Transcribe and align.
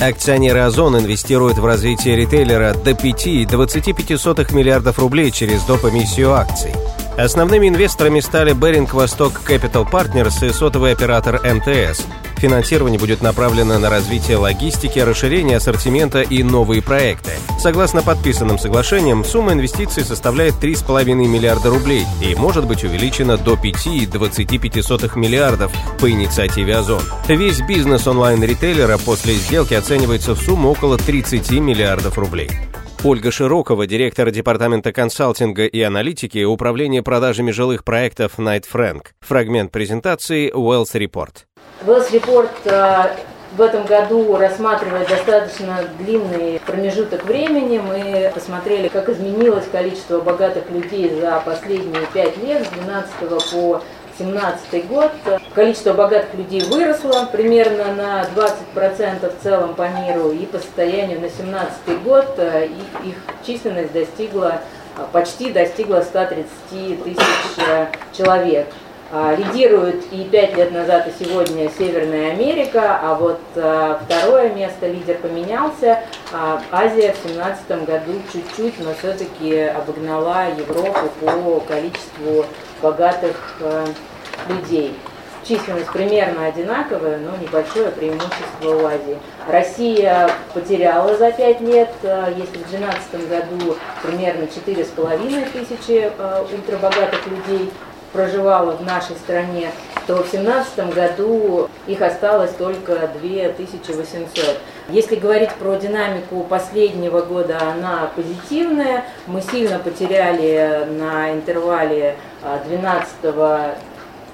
Акционеры 0.00 0.60
Озон 0.60 0.96
инвестируют 0.96 1.58
в 1.58 1.64
развитие 1.64 2.14
ритейлера 2.14 2.72
до 2.72 2.92
5,25 2.92 4.54
миллиардов 4.54 4.98
рублей 4.98 5.32
через 5.32 5.64
доп. 5.64 5.86
эмиссию 5.86 6.34
акций. 6.34 6.72
Основными 7.16 7.66
инвесторами 7.68 8.20
стали 8.20 8.52
Беринг 8.52 8.94
Восток 8.94 9.40
Capital 9.44 9.90
Partners 9.90 10.46
и 10.46 10.52
сотовый 10.52 10.92
оператор 10.92 11.40
МТС. 11.42 12.06
Финансирование 12.38 13.00
будет 13.00 13.20
направлено 13.20 13.78
на 13.78 13.90
развитие 13.90 14.36
логистики, 14.36 15.00
расширение 15.00 15.56
ассортимента 15.56 16.22
и 16.22 16.44
новые 16.44 16.82
проекты. 16.82 17.32
Согласно 17.58 18.02
подписанным 18.02 18.58
соглашениям, 18.58 19.24
сумма 19.24 19.54
инвестиций 19.54 20.04
составляет 20.04 20.54
3,5 20.54 21.14
миллиарда 21.14 21.68
рублей 21.68 22.04
и 22.22 22.36
может 22.36 22.66
быть 22.66 22.84
увеличена 22.84 23.36
до 23.36 23.54
5,25 23.54 25.18
миллиардов 25.18 25.72
по 26.00 26.08
инициативе 26.08 26.76
Озон. 26.76 27.02
Весь 27.26 27.60
бизнес 27.60 28.06
онлайн-ритейлера 28.06 28.98
после 28.98 29.34
сделки 29.34 29.74
оценивается 29.74 30.34
в 30.34 30.38
сумму 30.38 30.70
около 30.70 30.96
30 30.96 31.50
миллиардов 31.52 32.18
рублей. 32.18 32.50
Ольга 33.04 33.30
Широкова, 33.30 33.86
директор 33.86 34.30
департамента 34.32 34.92
консалтинга 34.92 35.66
и 35.66 35.80
аналитики 35.82 36.42
Управления 36.42 37.00
продажами 37.00 37.52
жилых 37.52 37.84
проектов 37.84 38.38
Night 38.38 38.64
Frank. 38.72 39.02
Фрагмент 39.20 39.70
презентации 39.70 40.52
Wells 40.52 40.94
Report. 40.94 41.47
Wells 41.86 42.10
Report 42.10 42.50
э, 42.64 43.16
в 43.56 43.62
этом 43.62 43.84
году 43.86 44.36
рассматривает 44.36 45.08
достаточно 45.08 45.78
длинный 45.98 46.60
промежуток 46.66 47.24
времени. 47.24 47.78
Мы 47.78 48.32
посмотрели, 48.34 48.88
как 48.88 49.08
изменилось 49.08 49.64
количество 49.70 50.20
богатых 50.20 50.68
людей 50.70 51.20
за 51.20 51.40
последние 51.44 52.04
пять 52.12 52.36
лет, 52.38 52.66
с 52.66 52.70
12 52.70 53.10
по 53.52 53.82
2017 54.18 54.88
год. 54.88 55.12
Количество 55.54 55.92
богатых 55.92 56.34
людей 56.34 56.62
выросло 56.62 57.28
примерно 57.30 57.94
на 57.94 58.26
20% 58.74 59.38
в 59.38 59.42
целом 59.42 59.74
по 59.74 59.88
миру, 59.88 60.32
и 60.32 60.46
по 60.46 60.58
состоянию 60.58 61.20
на 61.20 61.28
2017 61.28 62.02
год 62.02 62.26
э, 62.38 62.66
их 63.04 63.14
численность 63.46 63.92
достигла, 63.92 64.62
э, 64.96 65.04
почти 65.12 65.52
достигла 65.52 66.00
130 66.02 67.04
тысяч 67.04 67.18
человек. 68.16 68.66
А, 69.10 69.34
лидирует 69.34 70.04
и 70.12 70.24
5 70.24 70.56
лет 70.56 70.70
назад, 70.70 71.08
и 71.08 71.24
сегодня 71.24 71.70
Северная 71.78 72.32
Америка, 72.32 73.00
а 73.02 73.14
вот 73.14 73.40
второе 73.54 74.52
место 74.52 74.86
лидер 74.86 75.16
поменялся. 75.16 76.00
А, 76.30 76.60
Азия 76.70 77.14
в 77.14 77.22
2017 77.22 77.86
году 77.86 78.12
чуть-чуть, 78.30 78.74
но 78.80 78.92
все-таки 78.98 79.60
обогнала 79.60 80.48
Европу 80.50 81.08
по 81.20 81.60
количеству 81.60 82.44
богатых 82.82 83.56
людей. 84.46 84.94
Численность 85.42 85.90
примерно 85.90 86.44
одинаковая, 86.44 87.18
но 87.18 87.34
небольшое 87.42 87.90
преимущество 87.90 88.74
у 88.74 88.84
Азии. 88.84 89.16
Россия 89.46 90.28
потеряла 90.52 91.16
за 91.16 91.32
5 91.32 91.60
лет, 91.62 91.88
если 92.02 92.58
в 92.58 92.68
2012 92.68 93.28
году 93.30 93.76
примерно 94.02 94.42
4,5 94.42 95.50
тысячи 95.52 96.10
ультрабогатых 96.52 97.26
людей 97.28 97.72
проживало 98.12 98.72
в 98.72 98.82
нашей 98.82 99.16
стране, 99.16 99.70
то 100.06 100.16
в 100.16 100.30
2017 100.30 100.94
году 100.94 101.68
их 101.86 102.00
осталось 102.00 102.52
только 102.52 103.10
2800. 103.20 104.58
Если 104.88 105.16
говорить 105.16 105.50
про 105.54 105.76
динамику 105.76 106.44
последнего 106.44 107.20
года, 107.20 107.58
она 107.60 108.10
позитивная. 108.16 109.04
Мы 109.26 109.42
сильно 109.42 109.78
потеряли 109.78 110.86
на 110.98 111.32
интервале 111.32 112.16
12 112.66 113.08
э, 113.22 113.74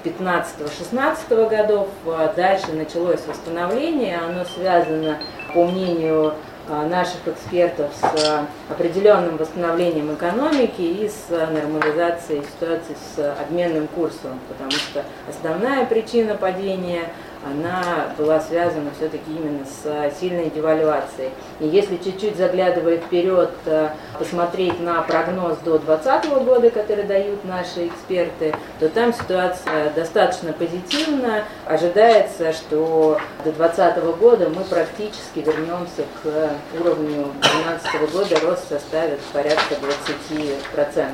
15-16 0.05 1.49
годов. 1.49 1.89
А 2.05 2.33
дальше 2.33 2.71
началось 2.73 3.21
восстановление, 3.27 4.17
оно 4.17 4.45
связано, 4.45 5.19
по 5.53 5.65
мнению 5.65 6.27
а, 6.27 6.35
наших 6.67 7.27
экспертов, 7.27 7.91
с 7.99 8.03
а, 8.03 8.47
определенным 8.69 9.37
восстановлением 9.37 10.13
экономики 10.13 10.81
и 10.81 11.09
с 11.09 11.29
нормализацией 11.29 12.43
ситуации 12.43 12.95
с 13.15 13.35
обменным 13.39 13.87
курсом, 13.87 14.39
потому 14.47 14.71
что 14.71 15.03
основная 15.29 15.85
причина 15.85 16.35
падения– 16.35 17.09
она 17.45 18.07
была 18.17 18.39
связана 18.39 18.89
все-таки 18.97 19.29
именно 19.31 19.65
с 19.65 20.19
сильной 20.19 20.49
девальвацией. 20.49 21.29
И 21.59 21.67
если 21.67 21.97
чуть-чуть 21.97 22.35
заглядывая 22.37 22.97
вперед, 22.97 23.51
э, 23.65 23.89
посмотреть 24.17 24.79
на 24.79 25.01
прогноз 25.03 25.57
до 25.59 25.77
2020 25.77 26.39
года, 26.43 26.69
который 26.71 27.03
дают 27.03 27.45
наши 27.45 27.87
эксперты, 27.87 28.55
то 28.79 28.89
там 28.89 29.13
ситуация 29.13 29.91
достаточно 29.91 30.53
позитивна. 30.53 31.43
Ожидается, 31.65 32.51
что 32.53 33.19
до 33.43 33.51
2020 33.51 34.13
года 34.13 34.49
мы 34.49 34.63
практически 34.63 35.39
вернемся 35.39 36.03
к 36.23 36.49
уровню 36.79 37.27
2012 37.41 38.11
года, 38.11 38.47
рост 38.47 38.69
составит 38.69 39.19
порядка 39.33 39.75
20%. 39.75 41.09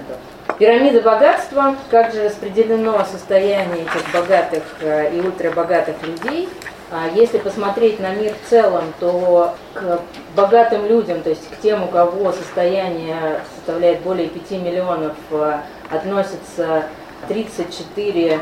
Пирамида 0.62 1.02
богатства, 1.02 1.76
как 1.90 2.14
же 2.14 2.26
распределено 2.26 3.04
состояние 3.12 3.82
этих 3.82 4.14
богатых 4.14 4.62
э, 4.82 5.12
и 5.12 5.20
ультрабогатых 5.20 5.96
людей. 6.04 6.50
А 6.92 7.08
если 7.16 7.40
посмотреть 7.40 8.00
на 8.00 8.14
мир 8.14 8.36
в 8.36 8.48
целом, 8.48 8.94
то 9.00 9.56
к 9.74 10.02
богатым 10.36 10.86
людям, 10.86 11.24
то 11.24 11.32
есть 11.32 11.50
к 11.50 11.60
тем, 11.64 11.82
у 11.82 11.88
кого 11.88 12.32
состояние 12.32 13.42
составляет 13.56 14.02
более 14.02 14.28
5 14.28 14.52
миллионов, 14.62 15.16
э, 15.32 15.62
относится 15.90 16.84
34 17.28 18.40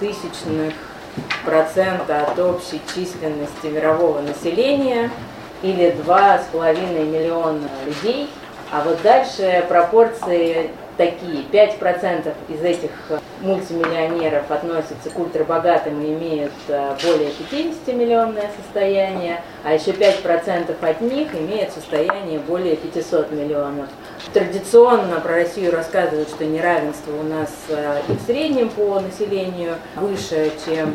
тысячных 0.00 0.74
процента 1.44 2.22
от 2.22 2.36
общей 2.40 2.80
численности 2.92 3.68
мирового 3.68 4.20
населения 4.22 5.08
или 5.62 5.94
2,5 6.04 7.04
миллиона 7.04 7.68
людей. 7.86 8.28
А 8.72 8.82
вот 8.82 9.00
дальше 9.02 9.64
пропорции 9.68 10.70
такие. 11.00 11.44
5% 11.50 12.34
из 12.50 12.62
этих 12.62 12.90
э, 13.08 13.18
мультимиллионеров 13.40 14.50
относятся 14.50 15.08
к 15.08 15.18
ультрабогатым 15.18 15.98
и 16.02 16.10
имеют 16.10 16.52
э, 16.68 16.94
более 17.02 17.30
50 17.30 17.94
миллионное 17.94 18.50
состояние, 18.62 19.42
а 19.64 19.72
еще 19.72 19.92
5% 19.92 20.74
от 20.78 21.00
них 21.00 21.34
имеют 21.34 21.72
состояние 21.72 22.38
более 22.38 22.76
500 22.76 23.32
миллионов. 23.32 23.86
Традиционно 24.34 25.20
про 25.20 25.36
Россию 25.36 25.72
рассказывают, 25.72 26.28
что 26.28 26.44
неравенство 26.44 27.12
у 27.18 27.22
нас 27.22 27.50
э, 27.70 28.02
и 28.08 28.12
в 28.12 28.20
среднем 28.26 28.68
по 28.68 29.00
населению 29.00 29.76
выше, 29.96 30.52
чем 30.66 30.92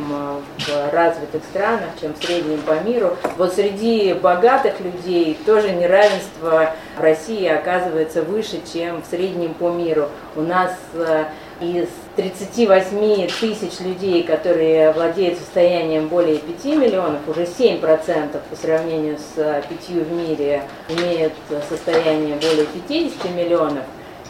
в 0.68 0.94
развитых 0.94 1.42
странах, 1.50 1.90
чем 2.00 2.14
в 2.14 2.24
среднем 2.24 2.62
по 2.62 2.80
миру. 2.88 3.18
Вот 3.38 3.54
среди 3.54 4.14
богатых 4.14 4.80
людей 4.82 5.36
тоже 5.46 5.72
неравенство 5.72 6.76
России 6.98 7.48
оказывается 7.48 8.22
выше, 8.22 8.62
чем 8.72 9.02
в 9.02 9.06
среднем 9.08 9.56
по 9.56 9.72
миру 9.72 9.95
миру. 9.96 10.10
У 10.36 10.42
нас 10.42 10.76
э, 10.94 11.26
из 11.62 11.88
38 12.16 13.28
тысяч 13.28 13.80
людей, 13.80 14.24
которые 14.24 14.92
владеют 14.92 15.40
состоянием 15.40 16.08
более 16.08 16.38
5 16.38 16.66
миллионов, 16.78 17.28
уже 17.28 17.44
7% 17.44 18.40
по 18.50 18.56
сравнению 18.56 19.18
с 19.18 19.36
5 19.36 19.90
в 19.90 20.12
мире 20.12 20.64
имеют 20.90 21.34
состояние 21.70 22.36
более 22.36 22.66
50 22.66 23.32
миллионов. 23.36 23.84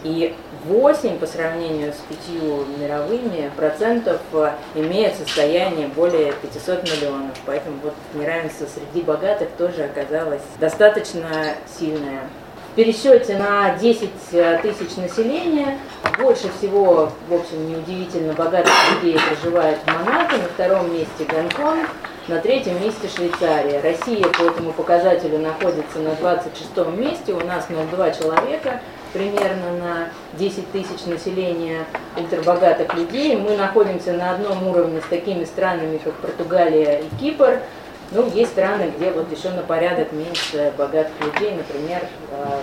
И 0.03 0.35
8 0.65 1.17
по 1.17 1.25
сравнению 1.25 1.91
с 1.91 1.97
5 2.27 2.79
мировыми 2.79 3.51
процентов 3.55 4.21
э, 4.33 4.51
имеют 4.75 5.15
состояние 5.15 5.87
более 5.87 6.33
500 6.33 6.83
миллионов. 6.83 7.35
Поэтому 7.45 7.77
вот 7.83 7.93
неравенство 8.13 8.67
среди 8.67 9.03
богатых 9.03 9.49
тоже 9.57 9.83
оказалось 9.83 10.43
достаточно 10.59 11.55
сильное 11.79 12.29
пересчете 12.75 13.37
на 13.37 13.75
10 13.77 14.09
э, 14.33 14.59
тысяч 14.61 14.95
населения 14.97 15.77
больше 16.19 16.49
всего, 16.57 17.11
в 17.29 17.33
общем, 17.33 17.69
неудивительно, 17.69 18.33
богатых 18.33 18.73
людей 18.95 19.17
проживает 19.19 19.79
в 19.79 19.87
Монако, 19.87 20.37
на 20.37 20.47
втором 20.53 20.93
месте 20.93 21.25
Гонконг, 21.27 21.89
на 22.27 22.39
третьем 22.39 22.81
месте 22.81 23.07
Швейцария. 23.07 23.81
Россия 23.81 24.25
по 24.27 24.43
этому 24.43 24.73
показателю 24.73 25.39
находится 25.39 25.99
на 25.99 26.15
26 26.15 26.97
месте, 26.97 27.33
у 27.33 27.45
нас 27.45 27.67
0,2 27.69 28.19
человека 28.19 28.81
примерно 29.13 29.71
на 29.79 30.09
10 30.33 30.71
тысяч 30.71 31.05
населения 31.05 31.85
ультрабогатых 32.17 32.93
людей. 32.95 33.37
Мы 33.37 33.55
находимся 33.55 34.11
на 34.11 34.31
одном 34.31 34.67
уровне 34.67 34.99
с 34.99 35.09
такими 35.09 35.45
странами, 35.45 35.99
как 36.03 36.13
Португалия 36.15 36.99
и 36.99 37.15
Кипр. 37.19 37.61
Ну, 38.11 38.29
есть 38.33 38.51
страны, 38.51 38.93
где 38.97 39.11
вот 39.11 39.31
еще 39.35 39.49
на 39.49 39.63
порядок 39.63 40.11
меньше 40.11 40.71
богатых 40.77 41.13
людей, 41.21 41.51
например, 41.55 42.01
э, 42.31 42.59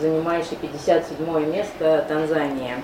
занимающий 0.00 0.56
57 0.56 1.52
место 1.52 2.04
Танзания. 2.08 2.78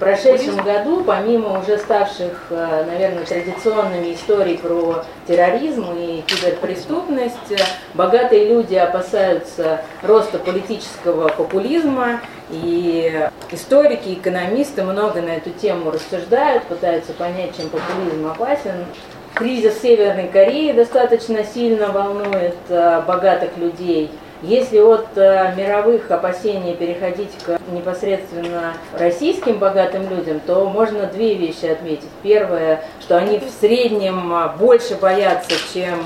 прошедшем 0.00 0.56
году, 0.56 1.02
помимо 1.04 1.60
уже 1.60 1.78
ставших, 1.78 2.46
э, 2.50 2.84
наверное, 2.86 3.24
традиционными 3.24 4.12
историй 4.12 4.58
про 4.58 5.04
терроризм 5.26 5.86
и 5.96 6.22
киберпреступность, 6.26 7.54
богатые 7.94 8.48
люди 8.48 8.74
опасаются 8.74 9.82
роста 10.02 10.38
политического 10.38 11.28
популизма, 11.28 12.20
и 12.50 13.28
историки, 13.50 14.14
экономисты 14.14 14.82
много 14.82 15.22
на 15.22 15.36
эту 15.36 15.50
тему 15.50 15.90
рассуждают, 15.90 16.64
пытаются 16.64 17.12
понять, 17.12 17.56
чем 17.56 17.70
популизм 17.70 18.26
опасен. 18.26 18.84
Кризис 19.34 19.82
Северной 19.82 20.28
Кореи 20.28 20.72
достаточно 20.72 21.44
сильно 21.44 21.90
волнует 21.90 22.56
э, 22.68 23.02
богатых 23.06 23.56
людей– 23.56 24.10
если 24.44 24.78
от 24.78 25.06
э, 25.16 25.54
мировых 25.56 26.10
опасений 26.10 26.74
переходить 26.74 27.30
к 27.46 27.58
непосредственно 27.72 28.74
российским 28.92 29.58
богатым 29.58 30.06
людям, 30.10 30.38
то 30.46 30.66
можно 30.66 31.06
две 31.06 31.34
вещи 31.34 31.64
отметить. 31.64 32.10
Первое, 32.22 32.82
что 33.00 33.16
они 33.16 33.38
в 33.38 33.48
среднем 33.48 34.34
э, 34.34 34.50
больше 34.58 34.96
боятся, 34.96 35.54
чем 35.72 35.98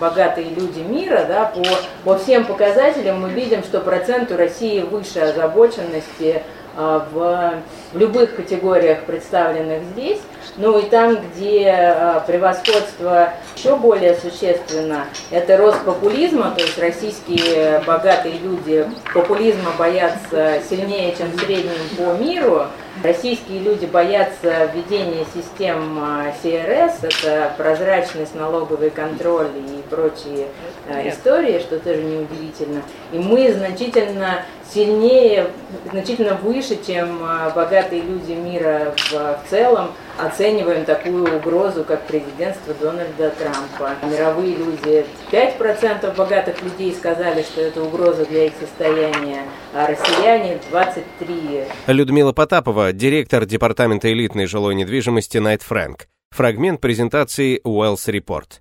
богатые 0.00 0.48
люди 0.48 0.80
мира. 0.80 1.24
Да, 1.28 1.52
по, 1.54 1.62
по 2.02 2.18
всем 2.18 2.46
показателям 2.46 3.20
мы 3.20 3.30
видим, 3.30 3.62
что 3.62 3.78
процент 3.78 4.32
у 4.32 4.36
России 4.36 4.80
выше 4.80 5.20
озабоченности 5.20 6.42
в, 6.76 7.62
в 7.92 7.98
любых 7.98 8.36
категориях, 8.36 9.04
представленных 9.04 9.82
здесь. 9.92 10.20
Ну 10.56 10.78
и 10.78 10.88
там, 10.88 11.16
где 11.16 11.64
э, 11.66 12.20
превосходство 12.26 13.32
еще 13.56 13.76
более 13.76 14.16
существенно, 14.16 15.06
это 15.30 15.56
рост 15.56 15.82
популизма, 15.84 16.50
то 16.50 16.62
есть 16.62 16.78
российские 16.78 17.82
богатые 17.86 18.38
люди 18.38 18.86
популизма 19.14 19.70
боятся 19.78 20.58
сильнее, 20.68 21.14
чем 21.16 21.30
в 21.30 21.40
среднем 21.40 21.72
по 21.96 22.12
миру. 22.22 22.66
Российские 23.02 23.58
люди 23.58 23.84
боятся 23.86 24.70
введения 24.72 25.24
систем 25.34 25.98
CRS, 26.42 26.92
э, 27.02 27.08
это 27.08 27.52
прозрачность, 27.56 28.36
налоговый 28.36 28.90
контроль 28.90 29.48
и 29.56 29.82
прочие 29.90 30.46
э, 30.86 31.08
истории, 31.08 31.58
что 31.58 31.80
тоже 31.80 32.00
неудивительно. 32.02 32.82
И 33.10 33.18
мы 33.18 33.52
значительно 33.52 34.44
сильнее, 34.72 35.48
значительно 35.90 36.34
выше, 36.34 36.78
чем 36.86 37.20
богатые 37.56 38.02
люди 38.02 38.32
мира 38.32 38.94
в 39.10 39.50
целом 39.50 39.90
оцениваем 40.18 40.84
такую 40.84 41.36
угрозу, 41.36 41.84
как 41.84 42.06
президентство 42.06 42.74
Дональда 42.74 43.30
Трампа. 43.30 43.96
Мировые 44.06 44.56
люди, 44.56 45.06
5% 45.30 46.14
богатых 46.16 46.62
людей 46.62 46.94
сказали, 46.94 47.42
что 47.42 47.60
это 47.60 47.82
угроза 47.82 48.24
для 48.26 48.46
их 48.46 48.52
состояния, 48.58 49.44
а 49.74 49.86
россияне 49.86 50.58
23%. 50.70 51.68
Людмила 51.86 52.32
Потапова, 52.32 52.92
директор 52.92 53.44
Департамента 53.44 54.12
элитной 54.12 54.46
жилой 54.46 54.74
недвижимости 54.74 55.38
Найт 55.38 55.62
Фрэнк. 55.62 56.06
Фрагмент 56.30 56.80
презентации 56.80 57.60
Wells 57.62 58.06
Report. 58.08 58.60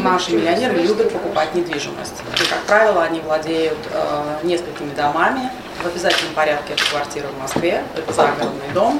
Наши 0.00 0.32
миллионеры 0.32 0.82
любят 0.82 1.10
покупать 1.12 1.54
недвижимость. 1.54 2.22
Правило, 2.72 3.02
они 3.02 3.20
владеют 3.20 3.76
э, 3.92 4.38
несколькими 4.44 4.94
домами. 4.94 5.50
В 5.84 5.86
обязательном 5.88 6.32
порядке 6.32 6.72
это 6.72 6.82
квартира 6.86 7.26
в 7.26 7.38
Москве, 7.38 7.84
это 7.94 8.10
загородный 8.14 8.70
дом. 8.72 8.98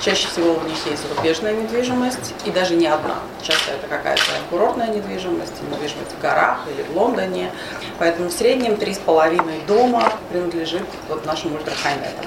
Чаще 0.00 0.26
всего 0.26 0.54
у 0.54 0.60
них 0.62 0.84
есть 0.84 1.00
зарубежная 1.06 1.52
недвижимость, 1.52 2.34
и 2.44 2.50
даже 2.50 2.74
не 2.74 2.88
одна. 2.88 3.18
Часто 3.40 3.70
это 3.70 3.86
какая-то 3.86 4.20
курортная 4.50 4.88
недвижимость, 4.88 5.52
недвижимость 5.62 6.10
в 6.18 6.20
горах 6.20 6.62
или 6.74 6.82
в 6.82 6.96
Лондоне. 6.96 7.52
Поэтому 8.00 8.30
в 8.30 8.32
среднем 8.32 8.76
три 8.78 8.92
с 8.94 8.98
половиной 8.98 9.60
дома 9.68 10.12
принадлежит 10.32 10.88
вот 11.08 11.24
нашим 11.24 11.54
ультрахайнетам. 11.54 12.26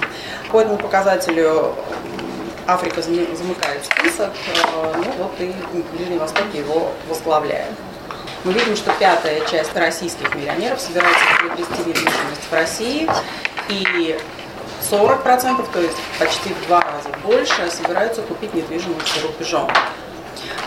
По 0.54 0.62
этому 0.62 0.78
показателю 0.78 1.75
Африка 2.66 3.01
замыкает 3.01 3.84
список, 3.84 4.30
э, 4.74 4.94
ну 4.95 5.12
вот 5.18 5.34
и 5.39 5.54
Ближний 5.98 6.18
Восток 6.18 6.45
его 6.54 6.92
возглавляет. 7.10 7.74
Мы 8.48 8.54
видим, 8.54 8.78
что 8.78 8.94
пятая 8.94 9.46
часть 9.46 9.76
российских 9.76 10.34
миллионеров 10.34 10.80
собирается 10.80 11.20
приобрести 11.38 11.80
недвижимость 11.80 12.50
в 12.50 12.54
России, 12.54 13.10
и 13.68 14.18
40%, 14.90 15.70
то 15.74 15.82
есть 15.82 15.98
почти 16.18 16.54
в 16.54 16.68
два 16.68 16.80
раза 16.80 17.10
больше, 17.26 17.70
собираются 17.70 18.22
купить 18.22 18.54
недвижимость 18.54 19.16
за 19.16 19.28
рубежом. 19.28 19.70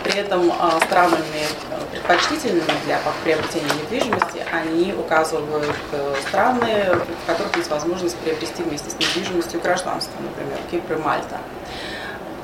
При 0.05 0.13
этом 0.13 0.53
а, 0.59 0.79
странами 0.85 1.47
э, 1.71 1.81
предпочтительными 1.93 2.71
для 2.85 3.01
приобретения 3.25 3.71
недвижимости 3.83 4.45
они 4.53 4.93
указывают 4.93 5.75
э, 5.93 6.15
страны, 6.29 6.85
в 7.25 7.27
которых 7.27 7.57
есть 7.57 7.71
возможность 7.71 8.19
приобрести 8.19 8.63
вместе 8.63 8.91
с 8.91 8.95
недвижимостью 8.95 9.59
гражданство, 9.59 10.13
например, 10.21 10.59
Кипр 10.71 10.93
и 10.93 10.97
Мальта. 10.97 11.39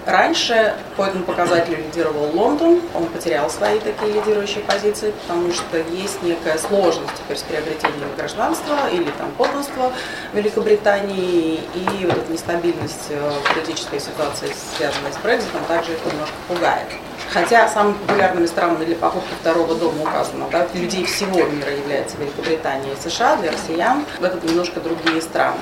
Раньше 0.07 0.73
по 0.97 1.03
этому 1.03 1.25
показателю 1.25 1.79
лидировал 1.79 2.31
Лондон, 2.33 2.81
он 2.95 3.07
потерял 3.07 3.51
свои 3.51 3.81
такие 3.81 4.13
лидирующие 4.13 4.63
позиции, 4.63 5.13
потому 5.23 5.53
что 5.53 5.79
есть 5.79 6.23
некая 6.23 6.59
сложность 6.59 7.13
теперь 7.17 7.37
с 7.37 7.43
приобретением 7.43 8.15
гражданства 8.17 8.89
или 8.93 9.11
там 9.19 9.33
подданства 9.37 9.93
Великобритании, 10.33 11.61
и 11.75 12.07
вот 12.07 12.19
эта 12.19 12.33
нестабильность 12.33 13.09
э, 13.11 13.33
политической 13.53 13.99
ситуации, 13.99 14.49
связанная 14.77 15.13
с 15.13 15.17
Брекзитом, 15.17 15.65
также 15.67 15.95
их 15.95 15.99
немножко 16.07 16.37
пугает. 16.47 16.87
Хотя 17.33 17.69
самыми 17.69 17.95
популярными 17.95 18.47
странами 18.47 18.85
для 18.85 18.95
покупки 18.95 19.35
второго 19.41 19.75
дома 19.75 20.03
указано, 20.03 20.47
да, 20.53 20.69
людей 20.73 21.05
всего 21.05 21.43
мира 21.43 21.73
является 21.73 22.17
Великобритания 22.19 22.93
и 22.93 23.09
США, 23.09 23.37
для 23.37 23.51
россиян 23.51 24.05
это 24.21 24.39
немножко 24.47 24.79
другие 24.79 25.21
страны. 25.21 25.59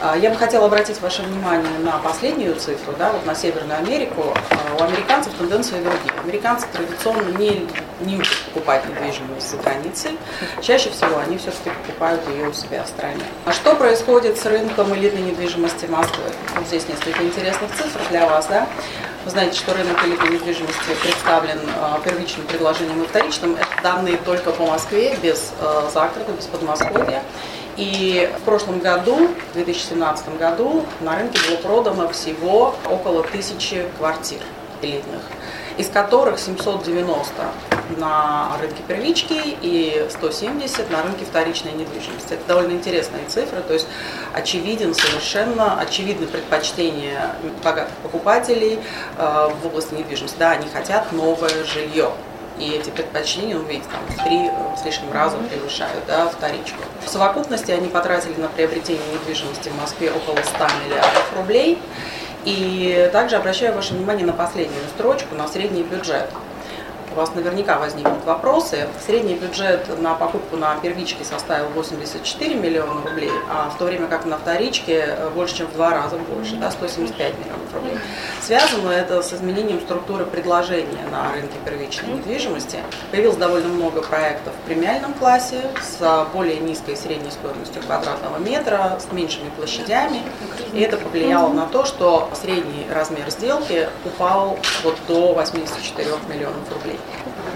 А, 0.00 0.16
я 0.16 0.30
бы 0.30 0.36
хотела 0.36 0.66
обратить 0.66 1.00
ваше 1.00 1.22
внимание 1.22 1.78
на 1.78 1.98
последнюю 1.98 2.56
цифру, 2.56 2.94
да, 2.98 3.12
вот 3.12 3.24
на 3.26 3.34
Северную 3.34 3.78
Америку. 3.78 4.34
А, 4.50 4.82
у 4.82 4.84
американцев 4.84 5.32
тенденция 5.34 5.82
другие. 5.82 6.12
Американцы 6.22 6.66
традиционно 6.72 7.36
не, 7.38 7.66
не 8.00 8.16
учат 8.16 8.36
покупать 8.52 8.82
недвижимость 8.88 9.50
за 9.50 9.56
границей. 9.58 10.18
Чаще 10.60 10.90
всего 10.90 11.18
они 11.18 11.38
все-таки 11.38 11.70
покупают 11.70 12.26
ее 12.28 12.48
у 12.48 12.52
себя 12.52 12.82
в 12.82 12.88
стране. 12.88 13.22
А 13.44 13.52
что 13.52 13.74
происходит 13.76 14.38
с 14.38 14.46
рынком 14.46 14.92
элитной 14.94 15.22
недвижимости 15.22 15.86
Москвы? 15.86 16.24
Вот 16.56 16.66
здесь 16.66 16.88
несколько 16.88 17.22
интересных 17.22 17.70
цифр 17.76 18.00
для 18.10 18.26
вас. 18.26 18.46
Да? 18.46 18.66
Вы 19.24 19.30
знаете, 19.30 19.56
что 19.56 19.72
рынок 19.72 20.04
элитной 20.04 20.30
недвижимости 20.30 20.94
представлен 21.02 21.58
э, 21.58 21.98
первичным 22.04 22.46
предложением 22.46 23.02
и 23.02 23.06
вторичным. 23.06 23.56
Это 23.56 23.82
данные 23.82 24.18
только 24.18 24.50
по 24.50 24.66
Москве, 24.66 25.16
без 25.22 25.52
э, 25.60 25.88
без 26.36 26.46
Подмосковья. 26.46 27.22
И 27.76 28.30
в 28.38 28.42
прошлом 28.42 28.78
году, 28.78 29.28
в 29.50 29.54
2017 29.54 30.38
году, 30.38 30.84
на 31.00 31.16
рынке 31.16 31.38
было 31.48 31.56
продано 31.56 32.08
всего 32.10 32.74
около 32.88 33.22
тысячи 33.24 33.84
квартир 33.98 34.38
элитных, 34.80 35.22
из 35.76 35.88
которых 35.88 36.38
790 36.38 37.32
на 37.98 38.56
рынке 38.60 38.82
первички 38.86 39.40
и 39.60 40.06
170 40.10 40.90
на 40.90 41.02
рынке 41.02 41.24
вторичной 41.24 41.72
недвижимости. 41.72 42.34
Это 42.34 42.42
довольно 42.46 42.72
интересные 42.72 43.24
цифры, 43.26 43.60
то 43.60 43.74
есть 43.74 43.86
очевиден 44.32 44.94
совершенно, 44.94 45.78
очевидны 45.80 46.26
предпочтения 46.26 47.34
богатых 47.62 47.94
покупателей 48.02 48.78
э, 49.18 49.50
в 49.62 49.66
области 49.66 49.94
недвижимости. 49.94 50.36
Да, 50.38 50.52
они 50.52 50.68
хотят 50.68 51.12
новое 51.12 51.64
жилье, 51.64 52.12
и 52.58 52.70
эти 52.70 52.90
предпочтения, 52.90 53.56
видите, 53.56 53.88
там, 53.90 54.00
в 54.08 54.24
три 54.24 54.46
э, 54.46 54.50
с 54.80 54.84
лишним 54.84 55.12
раза 55.12 55.36
превышают 55.36 56.04
да, 56.06 56.28
вторичку. 56.28 56.78
В 57.04 57.08
совокупности 57.08 57.70
они 57.70 57.88
потратили 57.88 58.40
на 58.40 58.48
приобретение 58.48 59.04
недвижимости 59.12 59.68
в 59.68 59.80
Москве 59.80 60.12
около 60.12 60.42
100 60.42 60.66
миллиардов 60.86 61.32
рублей. 61.36 61.78
И 62.44 63.08
также 63.12 63.36
обращаю 63.36 63.74
ваше 63.74 63.94
внимание 63.94 64.26
на 64.26 64.34
последнюю 64.34 64.82
строчку, 64.94 65.34
на 65.34 65.48
средний 65.48 65.82
бюджет 65.82 66.28
у 67.14 67.16
вас 67.16 67.32
наверняка 67.34 67.78
возникнут 67.78 68.24
вопросы. 68.24 68.88
Средний 69.06 69.34
бюджет 69.34 69.86
на 70.00 70.14
покупку 70.14 70.56
на 70.56 70.74
первичке 70.76 71.24
составил 71.24 71.68
84 71.68 72.54
миллиона 72.56 73.02
рублей, 73.04 73.30
а 73.48 73.70
в 73.70 73.78
то 73.78 73.84
время 73.84 74.08
как 74.08 74.24
на 74.24 74.36
вторичке 74.36 75.04
э, 75.06 75.30
больше, 75.30 75.58
чем 75.58 75.68
в 75.68 75.74
два 75.74 75.90
раза 75.90 76.16
больше, 76.16 76.56
да, 76.56 76.70
175 76.72 77.34
миллионов 77.38 77.74
рублей. 77.74 77.98
Связано 78.42 78.90
это 78.90 79.22
с 79.22 79.32
изменением 79.32 79.80
структуры 79.80 80.24
предложения 80.26 81.06
на 81.12 81.32
рынке 81.32 81.54
первичной 81.64 82.14
недвижимости. 82.14 82.78
Появилось 83.12 83.36
довольно 83.36 83.68
много 83.68 84.02
проектов 84.02 84.52
в 84.54 84.66
премиальном 84.66 85.14
классе 85.14 85.62
с 85.82 86.26
более 86.32 86.58
низкой 86.58 86.96
средней 86.96 87.30
стоимостью 87.30 87.80
квадратного 87.82 88.38
метра, 88.38 88.98
с 88.98 89.12
меньшими 89.12 89.50
площадями. 89.50 90.22
И 90.72 90.80
это 90.80 90.96
повлияло 90.96 91.52
на 91.52 91.66
то, 91.66 91.84
что 91.84 92.28
средний 92.34 92.86
размер 92.92 93.30
сделки 93.30 93.88
упал 94.04 94.58
вот 94.82 94.96
до 95.06 95.34
84 95.34 96.08
миллионов 96.28 96.72
рублей. 96.72 96.98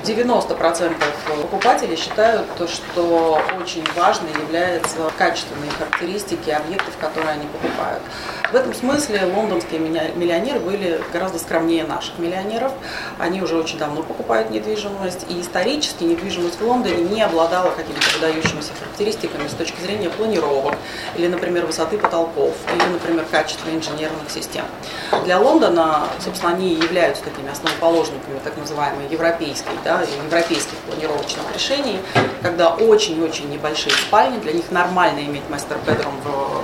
90% 0.05 0.95
покупателей 1.43 1.97
считают, 1.97 2.47
что 2.69 3.41
очень 3.61 3.85
важной 3.95 4.31
является 4.31 5.11
качественные 5.19 5.71
характеристики 5.73 6.51
объектов, 6.51 6.97
которые 6.99 7.33
они 7.33 7.47
покупают. 7.47 8.03
В 8.51 8.55
этом 8.55 8.73
смысле 8.73 9.31
лондонские 9.35 9.81
миллионеры 9.81 10.61
были 10.61 11.03
гораздо 11.13 11.39
скромнее 11.39 11.85
наших 11.85 12.19
миллионеров. 12.19 12.73
Они 13.19 13.43
уже 13.43 13.57
очень 13.59 13.77
давно 13.79 14.03
покупают 14.03 14.51
недвижимость, 14.51 15.27
и 15.29 15.41
исторически 15.43 16.05
недвижимость 16.05 16.59
в 16.59 16.67
Лондоне 16.67 17.03
не 17.03 17.21
обладала 17.21 17.71
какими-то 17.71 18.07
выдающимися 18.15 18.73
характеристиками 18.79 19.49
с 19.49 19.53
точки 19.53 19.81
зрения 19.83 20.09
планировок, 20.09 20.77
или, 21.17 21.27
например, 21.27 21.67
высоты 21.67 21.99
потолков, 21.99 22.55
или, 22.75 22.93
например, 22.93 23.27
качества 23.31 23.69
инженерных 23.69 24.31
систем. 24.31 24.65
Для 25.25 25.39
Лондона, 25.39 26.09
собственно, 26.25 26.53
они 26.53 26.73
являются 26.75 27.23
такими 27.25 27.51
основоположниками 27.51 28.39
так 28.43 28.57
называемой 28.57 29.09
европейской, 29.11 29.38
да, 29.85 30.03
европейских 30.03 30.77
планировочных 30.87 31.45
решений, 31.55 32.01
когда 32.43 32.71
очень-очень 32.75 33.49
небольшие 33.51 33.93
спальни, 33.93 34.39
для 34.39 34.53
них 34.53 34.71
нормально 34.71 35.21
иметь 35.21 35.49
мастер-бедрум 35.49 36.15
в 36.25 36.63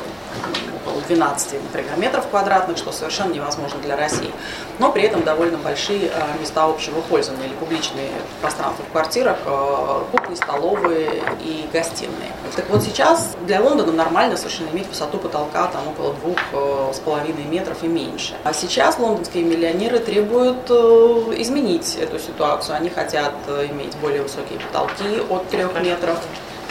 12, 1.06 1.62
например, 1.62 1.96
метров 1.96 2.28
квадратных, 2.28 2.76
что 2.78 2.92
совершенно 2.92 3.32
невозможно 3.32 3.78
для 3.80 3.96
России. 3.96 4.30
Но 4.78 4.92
при 4.92 5.02
этом 5.02 5.23
довольно 5.23 5.58
большие 5.58 6.11
э, 6.12 6.40
места 6.40 6.64
общего 6.64 7.00
пользования 7.02 7.46
или 7.46 7.54
публичные 7.54 8.11
пространства 8.40 8.84
в 8.88 8.92
квартирах, 8.92 9.38
э, 9.44 10.02
кухни, 10.12 10.34
столовые 10.34 11.23
и 11.40 11.68
гостиные. 11.73 12.32
Так 12.56 12.68
вот 12.70 12.82
сейчас 12.82 13.34
для 13.46 13.61
Лондона 13.61 13.92
нормально 13.92 14.37
совершенно 14.37 14.70
иметь 14.70 14.88
высоту 14.88 15.18
потолка 15.18 15.66
там 15.68 15.88
около 15.88 16.14
двух 16.14 16.38
э, 16.52 16.92
с 16.94 16.99
половиной 17.00 17.44
метров 17.44 17.82
и 17.82 17.87
меньше. 17.87 18.34
А 18.44 18.52
сейчас 18.52 18.99
лондонские 18.99 19.44
миллионеры 19.44 19.99
требуют 19.99 20.70
изменить 20.70 21.96
эту 21.96 22.18
ситуацию. 22.18 22.76
Они 22.76 22.90
хотят 22.90 23.34
иметь 23.49 23.96
более 23.96 24.23
высокие 24.23 24.58
потолки 24.58 25.20
от 25.28 25.49
трех 25.49 25.80
метров, 25.80 26.18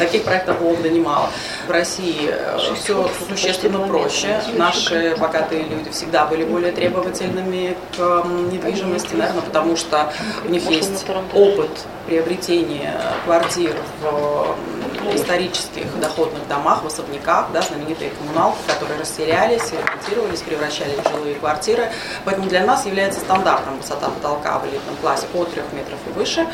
Таких 0.03 0.25
проектов 0.25 0.59
в 0.59 0.65
Лондоне 0.65 0.99
мало. 0.99 1.29
В 1.65 1.71
России 1.71 2.27
э, 2.29 2.57
все 2.75 3.09
существенно 3.29 3.79
проще. 3.87 4.41
Наши 4.57 5.15
богатые 5.17 5.63
люди 5.63 5.91
всегда 5.91 6.25
были 6.25 6.43
более 6.43 6.73
требовательными 6.73 7.77
к 7.95 8.25
недвижимости, 8.51 9.15
наверное, 9.15 9.43
потому 9.43 9.77
что 9.77 10.11
у 10.43 10.49
них 10.49 10.69
есть 10.69 11.05
опыт 11.33 11.69
приобретения 12.05 12.93
квартир 13.23 13.73
в 14.01 15.15
исторических 15.15 15.97
доходных 16.01 16.45
домах, 16.49 16.83
в 16.83 16.87
особняках, 16.87 17.47
да, 17.53 17.61
знаменитые 17.61 18.11
коммуналки, 18.11 18.57
которые 18.67 18.99
расселялись, 18.99 19.71
ремонтировались, 19.71 20.41
превращались 20.41 20.97
в 20.97 21.11
жилые 21.11 21.35
квартиры. 21.35 21.89
Поэтому 22.25 22.49
для 22.49 22.65
нас 22.65 22.85
является 22.85 23.21
стандартом 23.21 23.77
высота 23.77 24.09
потолка 24.09 24.59
в 24.59 24.65
элитном 24.65 24.97
классе 24.97 25.27
от 25.33 25.53
3 25.53 25.61
метров 25.73 25.99
и 26.07 26.11
выше 26.11 26.45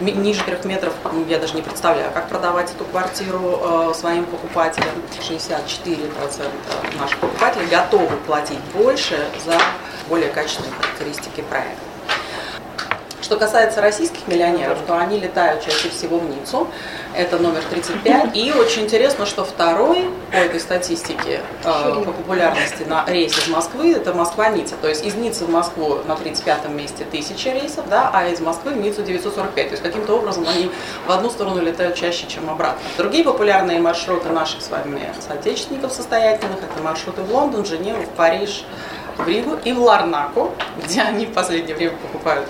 ниже 0.00 0.42
трех 0.44 0.64
метров, 0.64 0.92
я 1.28 1.38
даже 1.38 1.54
не 1.54 1.62
представляю, 1.62 2.10
как 2.12 2.28
продавать 2.28 2.70
эту 2.72 2.84
квартиру 2.84 3.60
э, 3.62 3.92
своим 3.94 4.24
покупателям. 4.24 4.94
64% 5.20 6.42
наших 6.98 7.18
покупателей 7.18 7.66
готовы 7.66 8.16
платить 8.26 8.60
больше 8.74 9.18
за 9.44 9.58
более 10.08 10.30
качественные 10.30 10.72
характеристики 10.72 11.42
проекта. 11.42 11.80
Что 13.22 13.38
касается 13.38 13.80
российских 13.80 14.28
миллионеров, 14.28 14.78
то 14.86 14.98
они 14.98 15.18
летают 15.18 15.64
чаще 15.64 15.88
всего 15.88 16.18
в 16.18 16.28
Ниццу. 16.28 16.68
Это 17.16 17.38
номер 17.38 17.62
35. 17.70 18.36
И 18.36 18.52
очень 18.52 18.82
интересно, 18.82 19.24
что 19.24 19.44
второй 19.44 20.10
по 20.32 20.36
этой 20.36 20.58
статистике 20.58 21.42
э, 21.62 21.94
по 22.04 22.12
популярности 22.12 22.82
на 22.82 23.04
рейсе 23.06 23.40
из 23.40 23.48
Москвы 23.48 23.92
это 23.92 24.12
Москва-Ницца. 24.12 24.74
То 24.80 24.88
есть 24.88 25.04
из 25.04 25.14
Ниццы 25.14 25.44
в 25.44 25.50
Москву 25.50 25.98
на 26.08 26.16
35 26.16 26.68
месте 26.70 27.04
1000 27.04 27.52
рейсов, 27.52 27.88
да, 27.88 28.10
а 28.12 28.26
из 28.26 28.40
Москвы 28.40 28.72
в 28.72 28.78
Ниццу 28.78 29.02
945. 29.02 29.54
То 29.54 29.72
есть 29.72 29.82
каким-то 29.82 30.14
образом 30.14 30.44
они 30.48 30.70
в 31.06 31.12
одну 31.12 31.30
сторону 31.30 31.62
летают 31.62 31.94
чаще, 31.94 32.26
чем 32.26 32.50
обратно. 32.50 32.80
Другие 32.98 33.22
популярные 33.22 33.78
маршруты 33.78 34.30
наших 34.30 34.62
с 34.62 34.68
вами 34.70 35.12
соотечественников 35.26 35.92
состоятельных 35.92 36.58
это 36.58 36.82
маршруты 36.82 37.22
в 37.22 37.32
Лондон, 37.32 37.64
Женеву, 37.64 38.02
в 38.02 38.08
Париж, 38.10 38.64
в 39.16 39.28
Ригу 39.28 39.56
и 39.64 39.72
в 39.72 39.80
Ларнаку, 39.80 40.52
где 40.82 41.02
они 41.02 41.26
в 41.26 41.32
последнее 41.32 41.76
время 41.76 41.96
покупают 41.96 42.48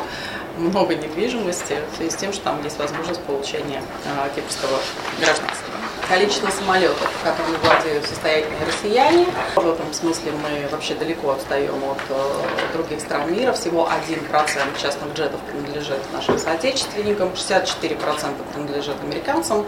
много 0.58 0.94
недвижимости 0.94 1.78
в 1.92 1.96
связи 1.96 2.10
с 2.10 2.16
тем, 2.16 2.32
что 2.32 2.44
там 2.44 2.62
есть 2.62 2.78
возможность 2.78 3.20
получения 3.22 3.82
э, 4.04 4.30
кипрского 4.34 4.78
гражданства 5.20 5.73
количество 6.08 6.50
самолетов, 6.50 7.10
которыми 7.22 7.56
владеют 7.62 8.06
состоятельные 8.06 8.66
россияне. 8.66 9.26
В 9.54 9.68
этом 9.68 9.92
смысле 9.92 10.32
мы 10.32 10.68
вообще 10.68 10.94
далеко 10.94 11.32
отстаем 11.32 11.74
от 11.84 11.98
э, 12.08 12.74
других 12.74 13.00
стран 13.00 13.32
мира. 13.32 13.52
Всего 13.52 13.88
1% 13.88 14.80
частных 14.80 15.14
джетов 15.14 15.40
принадлежит 15.50 16.00
нашим 16.12 16.38
соотечественникам, 16.38 17.30
64% 17.30 18.34
принадлежит 18.52 18.96
американцам. 19.02 19.66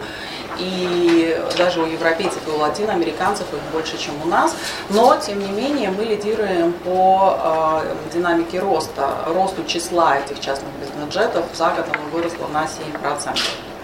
И 0.57 1.39
даже 1.57 1.81
у 1.81 1.85
европейцев 1.85 2.47
и 2.47 2.51
у 2.51 2.57
латиноамериканцев 2.57 3.45
их 3.53 3.59
больше, 3.71 3.97
чем 3.97 4.13
у 4.23 4.27
нас. 4.27 4.55
Но, 4.89 5.15
тем 5.17 5.39
не 5.39 5.51
менее, 5.51 5.91
мы 5.91 6.03
лидируем 6.03 6.73
по 6.73 7.83
э, 7.83 7.95
динамике 8.13 8.59
роста. 8.59 9.25
Росту 9.27 9.63
числа 9.65 10.17
этих 10.17 10.39
частных 10.39 10.71
бизнес-джетов 10.81 11.45
за 11.53 11.69
год 11.69 11.85
оно 11.93 12.03
выросло 12.11 12.47
на 12.47 12.65
7%. 12.65 13.37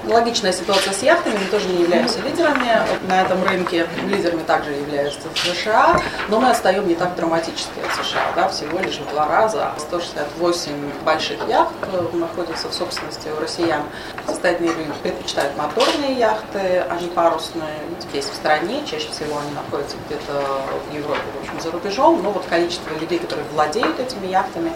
Логичная 0.05 0.51
ситуация 0.51 0.91
с 0.91 1.01
яхтами, 1.01 1.37
мы 1.37 1.45
тоже 1.45 1.67
не 1.69 1.83
являемся 1.83 2.19
лидерами 2.19 2.81
на 3.07 3.21
этом 3.21 3.41
рынке. 3.43 3.87
Лидерами 4.05 4.43
также 4.43 4.71
являются 4.71 5.21
США, 5.33 6.01
но 6.27 6.41
мы 6.41 6.49
отстаем 6.49 6.85
не 6.87 6.95
так 6.95 7.15
драматически 7.15 7.79
от 7.79 8.05
США, 8.05 8.33
да, 8.35 8.49
всего 8.49 8.79
лишь 8.79 8.97
в 8.97 9.09
два 9.11 9.27
раза. 9.27 9.71
168 9.77 10.91
больших 11.05 11.39
яхт 11.47 11.73
находятся 12.13 12.67
в 12.67 12.73
собственности 12.73 13.29
у 13.29 13.39
россиян. 13.39 13.83
Состоятельные 14.27 14.73
люди 14.75 14.91
предпочитают 15.01 15.55
моторные 15.57 16.13
яхты, 16.13 16.83
не 16.99 17.07
парусные. 17.07 17.79
Здесь 18.09 18.25
в 18.25 18.33
стране, 18.33 18.83
чаще 18.85 19.09
всего 19.09 19.39
они 19.39 19.51
находятся 19.51 19.95
где-то 20.05 20.65
в 20.89 20.93
Европе, 20.93 21.21
в 21.39 21.43
общем, 21.43 21.61
за 21.61 21.71
рубежом, 21.71 22.21
но 22.21 22.31
вот 22.31 22.45
количество 22.49 22.93
людей, 22.99 23.19
которые 23.19 23.45
владеют 23.53 23.99
этими 23.99 24.27
яхтами, 24.27 24.73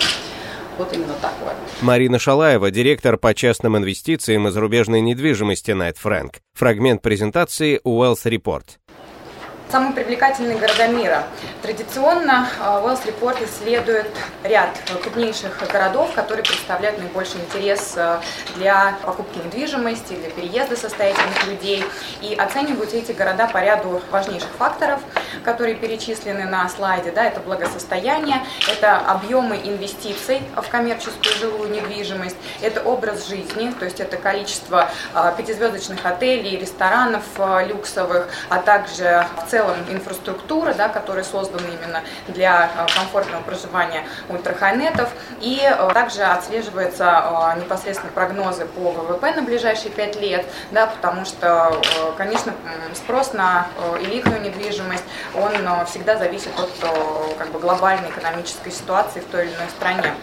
вот 0.77 0.93
именно 0.93 1.13
такое. 1.21 1.55
Марина 1.81 2.19
Шалаева, 2.19 2.71
директор 2.71 3.17
по 3.17 3.33
частным 3.33 3.77
инвестициям 3.77 4.47
и 4.47 4.51
зарубежной 4.51 5.01
недвижимости 5.01 5.71
Найт 5.71 5.97
Фрэнк. 5.97 6.37
Фрагмент 6.53 7.01
презентации 7.01 7.79
Wealth 7.83 8.23
Report. 8.25 8.63
Самые 9.69 9.91
привлекательные 9.91 10.57
города 10.57 10.87
мира. 10.87 11.23
Традиционно 11.61 12.47
э, 12.57 12.63
Wells 12.63 13.05
Report 13.05 13.43
исследует 13.43 14.07
ряд 14.45 14.69
крупнейших 15.03 15.61
городов, 15.69 16.13
которые 16.13 16.45
представляют 16.45 16.97
наибольший 16.99 17.41
интерес 17.41 17.93
э, 17.97 18.19
для 18.55 18.97
покупки 19.03 19.37
недвижимости, 19.39 20.13
для 20.13 20.29
переезда 20.29 20.77
состоятельных 20.77 21.47
людей. 21.47 21.83
И 22.21 22.33
оцениваются 22.35 22.95
эти 22.95 23.11
города 23.11 23.49
по 23.51 23.61
ряду 23.61 24.01
важнейших 24.09 24.51
факторов, 24.57 25.01
которые 25.43 25.75
перечислены 25.75 26.45
на 26.45 26.67
слайде. 26.69 27.11
Да, 27.11 27.25
это 27.25 27.39
благосостояние, 27.39 28.43
это 28.67 28.97
объемы 28.97 29.57
инвестиций 29.63 30.41
в 30.55 30.67
коммерческую 30.69 31.33
жилую 31.39 31.69
недвижимость, 31.71 32.35
это 32.61 32.81
образ 32.81 33.27
жизни, 33.27 33.73
то 33.77 33.85
есть 33.85 33.99
это 33.99 34.17
количество 34.17 34.89
э, 35.13 35.33
пятизвездочных 35.37 36.05
отелей, 36.05 36.57
ресторанов 36.57 37.23
люксовых, 37.67 38.27
а 38.49 38.59
также 38.59 39.25
в 39.45 39.49
целом 39.49 39.75
инфраструктура, 39.89 40.73
да, 40.73 40.89
которая 40.89 41.23
создана 41.23 41.67
именно 41.67 42.01
для 42.27 42.69
э, 42.75 42.85
комфортного 42.95 43.41
проживания 43.43 44.03
ультрахайнетов. 44.29 45.09
И 45.41 45.61
также 45.93 46.23
отслеживаются 46.23 47.55
непосредственно 47.59 48.11
прогнозы 48.11 48.65
по 48.65 48.91
ВВП 48.91 49.33
на 49.33 49.41
ближайшие 49.41 49.91
пять 49.91 50.19
лет, 50.19 50.45
да, 50.71 50.87
потому 50.87 51.25
что, 51.25 51.81
конечно, 52.17 52.53
спрос 52.95 53.33
на 53.33 53.67
элитную 54.01 54.41
недвижимость, 54.41 55.03
он 55.35 55.85
всегда 55.85 56.17
зависит 56.17 56.51
от 56.57 56.71
как 57.37 57.51
бы, 57.51 57.59
глобальной 57.59 58.09
экономической 58.09 58.71
ситуации 58.71 59.19
в 59.19 59.25
той 59.25 59.47
или 59.47 59.53
иной 59.53 59.69
стране. 59.69 60.13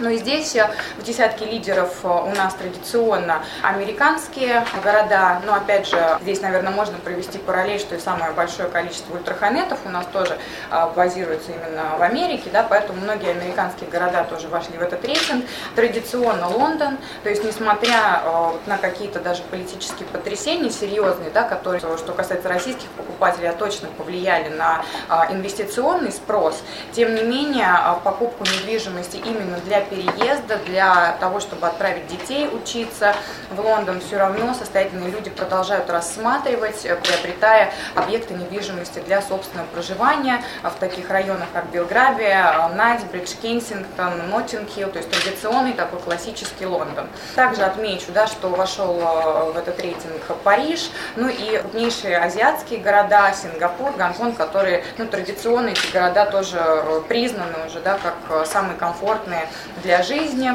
Ну 0.00 0.10
и 0.10 0.16
здесь 0.16 0.56
э, 0.56 0.68
в 0.98 1.04
десятке 1.04 1.44
лидеров 1.44 2.00
э, 2.02 2.08
у 2.08 2.34
нас 2.34 2.54
традиционно 2.54 3.44
американские 3.62 4.66
города. 4.82 5.40
Но 5.46 5.54
опять 5.54 5.88
же, 5.88 6.18
здесь, 6.20 6.40
наверное, 6.40 6.72
можно 6.72 6.98
провести 6.98 7.38
параллель, 7.38 7.78
что 7.78 7.94
и 7.94 8.00
самое 8.00 8.32
большое 8.32 8.68
количество 8.68 9.14
ультраханетов 9.14 9.78
у 9.84 9.90
нас 9.90 10.04
тоже 10.12 10.36
э, 10.70 10.86
базируется 10.96 11.52
именно 11.52 11.96
в 11.96 12.02
Америке, 12.02 12.50
да, 12.52 12.66
поэтому 12.68 13.00
многие 13.02 13.30
американские 13.30 13.88
города 13.88 14.24
тоже 14.24 14.48
вошли 14.48 14.76
в 14.78 14.82
этот 14.82 15.04
рейтинг. 15.04 15.44
Традиционно 15.76 16.48
Лондон, 16.48 16.98
то 17.22 17.30
есть 17.30 17.44
несмотря 17.44 18.22
на 18.66 18.78
какие-то 18.78 19.20
даже 19.20 19.42
политические 19.42 20.08
потрясения 20.08 20.70
серьезные, 20.70 21.30
да, 21.30 21.42
которые, 21.42 21.80
что 21.80 22.12
касается 22.12 22.48
российских 22.48 22.88
покупателей, 22.96 23.50
а 23.50 23.52
точно 23.52 23.88
повлияли 23.96 24.48
на 24.48 24.82
инвестиционный 25.30 26.10
спрос, 26.10 26.62
тем 26.92 27.14
не 27.14 27.22
менее 27.22 27.68
покупку 28.02 28.44
недвижимости 28.44 29.16
именно 29.16 29.58
для 29.58 29.83
переезда, 29.84 30.56
для 30.66 31.16
того, 31.20 31.40
чтобы 31.40 31.66
отправить 31.66 32.06
детей 32.06 32.48
учиться 32.48 33.14
в 33.50 33.60
Лондон, 33.60 34.00
все 34.00 34.18
равно 34.18 34.54
состоятельные 34.54 35.10
люди 35.10 35.30
продолжают 35.30 35.90
рассматривать, 35.90 36.82
приобретая 37.02 37.72
объекты 37.94 38.34
недвижимости 38.34 39.00
для 39.00 39.20
собственного 39.22 39.66
проживания 39.66 40.42
в 40.62 40.74
таких 40.78 41.10
районах, 41.10 41.48
как 41.52 41.70
Белгравия, 41.70 42.68
Найтсбридж, 42.74 43.34
Кенсингтон, 43.42 44.30
Ноттинг-Хилл, 44.30 44.90
то 44.90 44.98
есть 44.98 45.10
традиционный 45.10 45.72
такой 45.72 46.00
классический 46.00 46.66
Лондон. 46.66 47.08
Также 47.34 47.62
отмечу, 47.62 48.12
да, 48.12 48.26
что 48.26 48.48
вошел 48.48 48.98
э, 49.00 49.52
в 49.52 49.56
этот 49.56 49.80
рейтинг 49.80 50.22
Париж, 50.42 50.90
ну 51.16 51.28
и 51.28 51.58
крупнейшие 51.58 52.18
азиатские 52.18 52.80
города, 52.80 53.32
Сингапур, 53.34 53.92
Гонконг, 53.92 54.36
которые 54.36 54.84
ну, 54.98 55.06
традиционно 55.06 55.70
эти 55.70 55.92
города 55.92 56.26
тоже 56.26 56.58
э, 56.58 57.00
признаны 57.08 57.66
уже 57.66 57.80
да, 57.80 57.98
как 58.02 58.14
э, 58.30 58.44
самые 58.46 58.76
комфортные 58.76 59.48
для 59.84 60.02
жизни. 60.02 60.50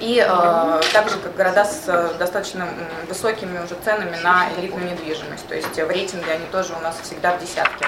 И 0.00 0.18
э, 0.18 0.80
также 0.92 1.16
как 1.18 1.36
города 1.36 1.64
с 1.64 2.14
достаточно 2.18 2.68
высокими 3.08 3.58
уже 3.58 3.76
ценами 3.82 4.16
на 4.22 4.48
элитную 4.58 4.90
недвижимость. 4.90 5.46
То 5.48 5.54
есть 5.54 5.74
в 5.74 5.90
рейтинге 5.90 6.32
они 6.32 6.46
тоже 6.52 6.74
у 6.74 6.82
нас 6.82 6.98
всегда 7.02 7.36
в 7.36 7.40
десятке. 7.40 7.86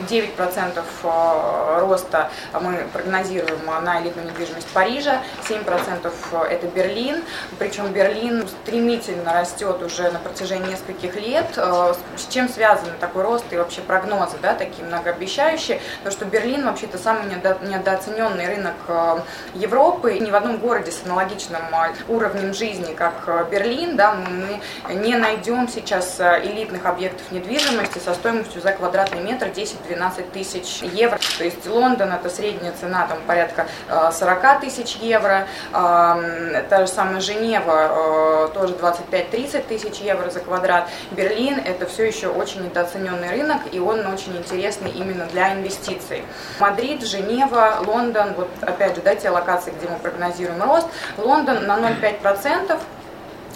9% 0.00 0.82
э, 1.02 1.78
роста 1.80 2.30
мы 2.60 2.86
прогнозируем 2.92 3.60
на 3.82 4.02
элитную 4.02 4.28
недвижимость 4.28 4.66
Парижа, 4.68 5.22
7% 5.48 6.46
это 6.48 6.66
Берлин, 6.66 7.22
причем 7.58 7.92
Берлин 7.92 8.46
стремительно 8.48 9.32
растет 9.32 9.82
уже 9.82 10.10
на 10.10 10.18
протяжении 10.18 10.70
нескольких 10.70 11.14
лет. 11.16 11.46
Э, 11.56 11.94
с 12.16 12.26
чем 12.32 12.48
связан 12.48 12.88
такой 13.00 13.22
рост 13.22 13.44
и 13.50 13.56
вообще 13.56 13.80
прогнозы, 13.80 14.36
да, 14.42 14.54
такие 14.54 14.84
многообещающие? 14.84 15.80
То, 16.02 16.10
что 16.10 16.24
Берлин 16.24 16.64
вообще-то 16.66 16.98
самый 16.98 17.26
недооцененный 17.26 18.46
рынок 18.46 18.74
э, 18.88 19.20
Европы. 19.54 20.18
Ни 20.18 20.30
в 20.30 20.34
одном 20.34 20.58
городе 20.58 20.90
с 20.90 21.04
аналогичным 21.04 21.62
уровнем 22.08 22.54
жизни, 22.54 22.94
как 22.94 23.48
Берлин, 23.50 23.96
да, 23.96 24.14
мы 24.14 24.60
не 24.94 25.16
найдем 25.16 25.68
сейчас 25.68 26.20
элитных 26.20 26.86
объектов 26.86 27.30
недвижимости 27.30 27.98
со 27.98 28.14
стоимостью 28.14 28.60
за 28.60 28.72
квадратный 28.72 29.20
метр 29.20 29.48
10 29.48 29.83
12 29.88 30.32
тысяч 30.32 30.82
евро. 30.82 31.18
То 31.38 31.44
есть 31.44 31.66
Лондон 31.66 32.12
это 32.12 32.28
средняя 32.28 32.72
цена 32.72 33.06
там 33.06 33.18
порядка 33.26 33.66
40 34.12 34.44
э, 34.44 34.60
тысяч 34.60 34.96
евро. 34.96 35.46
Та 35.72 36.78
же 36.80 36.86
самая 36.86 37.20
Женева 37.20 38.48
э, 38.48 38.48
тоже 38.54 38.74
25-30 38.74 39.66
тысяч 39.66 39.98
евро 39.98 40.30
за 40.30 40.40
квадрат. 40.40 40.88
Берлин 41.12 41.58
это 41.58 41.86
все 41.86 42.04
еще 42.04 42.28
очень 42.28 42.64
недооцененный 42.64 43.30
рынок 43.30 43.62
и 43.72 43.78
он 43.78 44.06
очень 44.06 44.36
интересный 44.36 44.90
именно 44.90 45.26
для 45.26 45.54
инвестиций. 45.54 46.24
Мадрид, 46.58 47.02
Женева, 47.02 47.78
Лондон, 47.86 48.34
вот 48.34 48.48
опять 48.62 48.96
же, 48.96 49.02
да, 49.02 49.14
те 49.14 49.30
локации, 49.30 49.72
где 49.76 49.88
мы 49.88 49.96
прогнозируем 49.98 50.62
рост. 50.62 50.86
Лондон 51.18 51.66
на 51.66 51.78
0,5%, 51.78 52.72
а, 52.72 52.78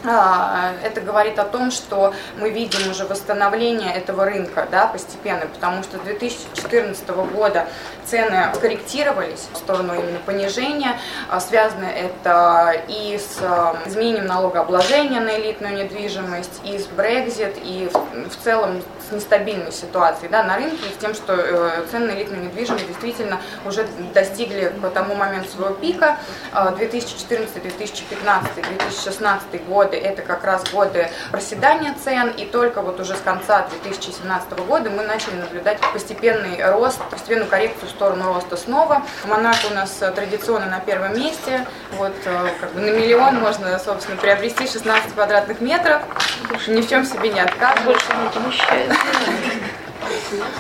это 0.05 1.01
говорит 1.01 1.39
о 1.39 1.45
том, 1.45 1.71
что 1.71 2.15
мы 2.39 2.51
видим 2.51 2.91
уже 2.91 3.05
восстановление 3.05 3.93
этого 3.93 4.25
рынка 4.25 4.67
да, 4.71 4.87
постепенно, 4.87 5.47
потому 5.47 5.83
что 5.83 5.99
с 5.99 6.01
2014 6.03 7.09
года 7.09 7.67
цены 8.05 8.53
корректировались 8.61 9.49
в 9.53 9.57
сторону 9.57 9.95
именно 9.95 10.19
понижения. 10.21 10.99
А, 11.29 11.41
связано 11.41 11.87
это 11.87 12.83
и 12.89 13.19
с 13.19 13.39
а, 13.43 13.77
изменением 13.87 14.27
налогообложения 14.27 15.21
на 15.21 15.39
элитную 15.39 15.77
недвижимость, 15.77 16.61
и 16.65 16.79
с 16.79 16.87
Brexit, 16.87 17.61
и 17.63 17.91
в 18.29 18.37
целом 18.43 18.83
с 19.09 19.13
нестабильной 19.13 19.73
ситуацией 19.73 20.29
да, 20.31 20.43
на 20.43 20.57
рынке, 20.57 20.85
с 20.95 21.01
тем, 21.01 21.15
что 21.15 21.35
э, 21.35 21.87
цены 21.91 22.09
на 22.09 22.11
элитную 22.13 22.45
недвижимость 22.45 22.87
действительно 22.87 23.41
уже 23.65 23.87
достигли 24.15 24.73
по 24.83 24.91
тому 24.91 25.15
моменту 25.15 25.51
своего 25.51 25.75
пика. 25.75 26.19
2014, 26.77 27.63
2015, 27.63 28.55
2016 28.55 29.67
годы– 29.67 29.97
это 29.99 30.23
как 30.23 30.45
раз 30.45 30.65
годы 30.71 31.09
проседания 31.31 31.95
цен, 32.03 32.29
и 32.31 32.45
только 32.45 32.83
вот 32.83 33.01
уже 33.01 33.15
с 33.15 33.21
конца 33.21 33.69
2017 33.83 34.53
года 34.67 34.91
мы 34.91 35.03
начали 35.03 35.37
наблюдать 35.37 35.79
постепенный 35.93 36.65
рост, 36.73 37.01
постепенную 37.11 37.49
коррекцию 37.49 37.89
в 37.89 37.91
сторону 37.91 38.33
роста 38.33 38.57
снова. 38.57 39.03
Монако 39.25 39.67
у 39.71 39.75
нас 39.75 39.91
традиционно 40.15 40.67
на 40.67 40.81
первом 40.81 41.19
месте, 41.19 41.67
вот 41.93 42.15
э, 42.25 42.49
как 42.61 42.73
бы 42.73 42.81
на 42.81 42.91
миллион 42.91 43.37
можно, 43.37 43.79
собственно, 43.79 44.17
приобрести 44.17 44.67
16 44.67 45.15
квадратных 45.15 45.61
метров, 45.61 46.03
ни 46.67 46.81
в 46.81 46.89
чем 46.89 47.05
себе 47.05 47.31
не 47.31 47.41
отказывать. 47.41 47.85
Больше 47.85 48.07
не 48.13 48.41
помещает. 48.41 48.98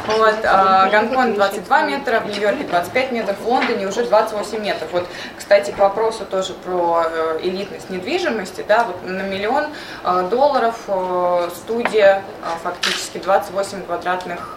Вот, 0.07 0.37
а, 0.45 0.89
Гонконг 0.89 1.35
22 1.35 1.83
метра, 1.83 2.21
в 2.21 2.27
Нью-Йорке 2.27 2.65
25 2.65 3.13
метров, 3.13 3.39
в 3.39 3.47
Лондоне 3.47 3.87
уже 3.87 4.05
28 4.05 4.59
метров. 4.59 4.89
Вот, 4.93 5.07
кстати, 5.37 5.71
к 5.71 5.79
вопросу 5.79 6.25
тоже 6.25 6.55
про 6.55 7.05
э, 7.05 7.41
элитность 7.43 7.91
недвижимости, 7.91 8.65
да, 8.67 8.85
вот 8.85 9.05
на 9.05 9.23
миллион 9.23 9.67
э, 10.05 10.29
долларов 10.31 10.77
э, 10.89 11.51
студия 11.55 12.23
фактически 12.63 13.19
28 13.19 13.83
квадратных 13.83 14.57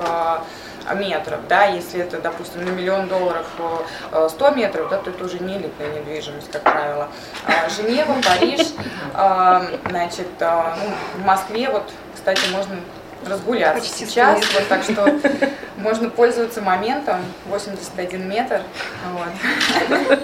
метров, 0.95 1.39
да, 1.47 1.65
если 1.65 2.01
это, 2.01 2.19
допустим, 2.19 2.65
на 2.65 2.69
миллион 2.69 3.07
долларов 3.07 3.45
100 4.29 4.49
метров, 4.51 4.89
да, 4.89 4.97
то 4.97 5.11
это 5.11 5.25
уже 5.25 5.37
не 5.39 5.57
элитная 5.57 5.91
недвижимость, 5.91 6.51
как 6.51 6.63
правило. 6.63 7.07
А 7.45 7.69
Женева, 7.69 8.15
Париж, 8.25 8.67
значит, 9.89 10.27
ну, 10.39 11.21
в 11.21 11.25
Москве, 11.25 11.69
вот, 11.69 11.83
кстати, 12.15 12.41
можно 12.51 12.77
разгуляться 13.25 13.81
Почти 13.81 14.05
сейчас, 14.05 14.39
вот, 14.53 14.67
так 14.67 14.83
что 14.83 15.13
можно 15.77 16.09
пользоваться 16.09 16.61
моментом 16.61 17.21
81 17.47 18.27
метр. 18.27 18.61
Вот. 19.13 20.17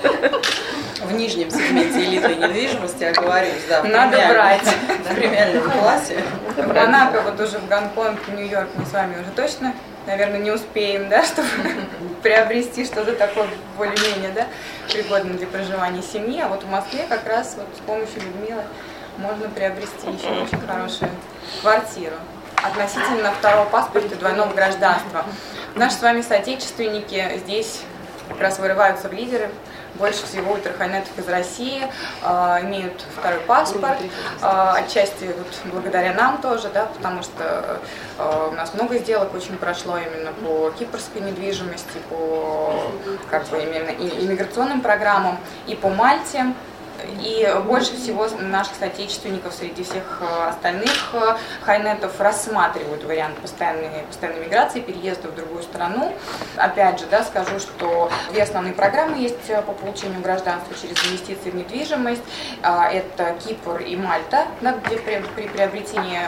В 1.01 1.13
нижнем 1.13 1.49
сегменте 1.51 2.03
элитной 2.03 2.35
недвижимости, 2.35 3.03
я 3.03 3.13
говорю, 3.13 3.49
да. 3.69 3.83
Надо 3.83 4.17
брать. 4.29 4.61
В 5.09 5.15
премиальном 5.15 5.69
классе. 5.69 6.21
В 6.55 6.67
Монако, 6.67 7.21
вот 7.21 7.39
уже 7.39 7.59
в 7.59 7.67
Гонконг, 7.67 8.19
в 8.27 8.33
Нью-Йорк 8.33 8.69
мы 8.75 8.85
с 8.85 8.91
вами 8.91 9.21
уже 9.21 9.31
точно, 9.31 9.73
наверное, 10.05 10.39
не 10.39 10.51
успеем, 10.51 11.07
да, 11.07 11.23
чтобы 11.25 11.47
приобрести 12.23 12.83
что-то 12.85 13.13
такое 13.13 13.47
более-менее, 13.77 14.31
да, 14.33 14.47
пригодное 14.91 15.37
для 15.37 15.47
проживания 15.47 16.01
семьи. 16.01 16.41
А 16.41 16.47
вот 16.47 16.63
в 16.63 16.69
Москве 16.69 17.05
как 17.07 17.27
раз 17.27 17.55
вот 17.57 17.67
с 17.75 17.79
помощью 17.81 18.21
Людмилы 18.21 18.63
можно 19.17 19.49
приобрести 19.49 20.07
еще 20.07 20.29
очень 20.29 20.59
хорошую 20.67 21.11
квартиру 21.61 22.15
относительно 22.67 23.31
второго 23.31 23.65
паспорта 23.69 24.15
и 24.15 24.17
двойного 24.17 24.53
гражданства. 24.53 25.25
Наши 25.75 25.95
с 25.95 26.01
вами 26.01 26.21
соотечественники 26.21 27.37
здесь 27.37 27.81
как 28.29 28.41
раз 28.41 28.59
вырываются 28.59 29.09
в 29.09 29.13
лидеры. 29.13 29.49
Больше 29.95 30.25
всего 30.25 30.53
ультрахайнетов 30.53 31.17
из 31.17 31.27
России 31.27 31.87
э, 32.21 32.27
имеют 32.61 33.03
второй 33.17 33.39
паспорт, 33.39 33.97
э, 33.99 34.73
отчасти 34.75 35.25
вот 35.25 35.71
благодаря 35.71 36.13
нам 36.13 36.39
тоже, 36.39 36.69
да, 36.71 36.85
потому 36.85 37.23
что 37.23 37.79
э, 38.19 38.49
у 38.51 38.55
нас 38.55 38.75
много 38.75 38.99
сделок 38.99 39.33
очень 39.33 39.57
прошло 39.57 39.97
именно 39.97 40.31
по 40.33 40.71
кипрской 40.77 41.21
недвижимости, 41.21 41.97
по 42.09 42.91
как 43.31 43.47
бы 43.47 43.59
именно 43.59 43.89
иммиграционным 43.89 44.81
программам 44.81 45.39
и 45.65 45.73
по 45.73 45.89
Мальте. 45.89 46.53
И 47.21 47.47
больше 47.65 47.95
всего 47.95 48.27
наших 48.39 48.75
соотечественников 48.75 49.53
среди 49.53 49.83
всех 49.83 50.21
э, 50.21 50.49
остальных 50.49 51.13
э, 51.13 51.35
хайнетов 51.63 52.19
рассматривают 52.19 53.03
вариант 53.03 53.37
постоянной, 53.37 54.03
постоянной 54.07 54.45
миграции, 54.45 54.81
переезда 54.81 55.27
в 55.29 55.35
другую 55.35 55.63
страну. 55.63 56.13
Опять 56.55 56.99
же, 56.99 57.05
да, 57.07 57.23
скажу, 57.23 57.59
что 57.59 58.11
две 58.31 58.43
основные 58.43 58.73
программы 58.73 59.17
есть 59.17 59.49
э, 59.49 59.61
по 59.61 59.73
получению 59.73 60.21
гражданства 60.21 60.75
через 60.79 61.03
инвестиции 61.07 61.49
в 61.49 61.55
недвижимость. 61.55 62.23
Это 62.61 63.35
Кипр 63.45 63.81
и 63.81 63.95
Мальта, 63.95 64.47
да, 64.61 64.73
где 64.73 64.97
при, 64.97 65.21
при 65.35 65.47
приобретении 65.47 66.21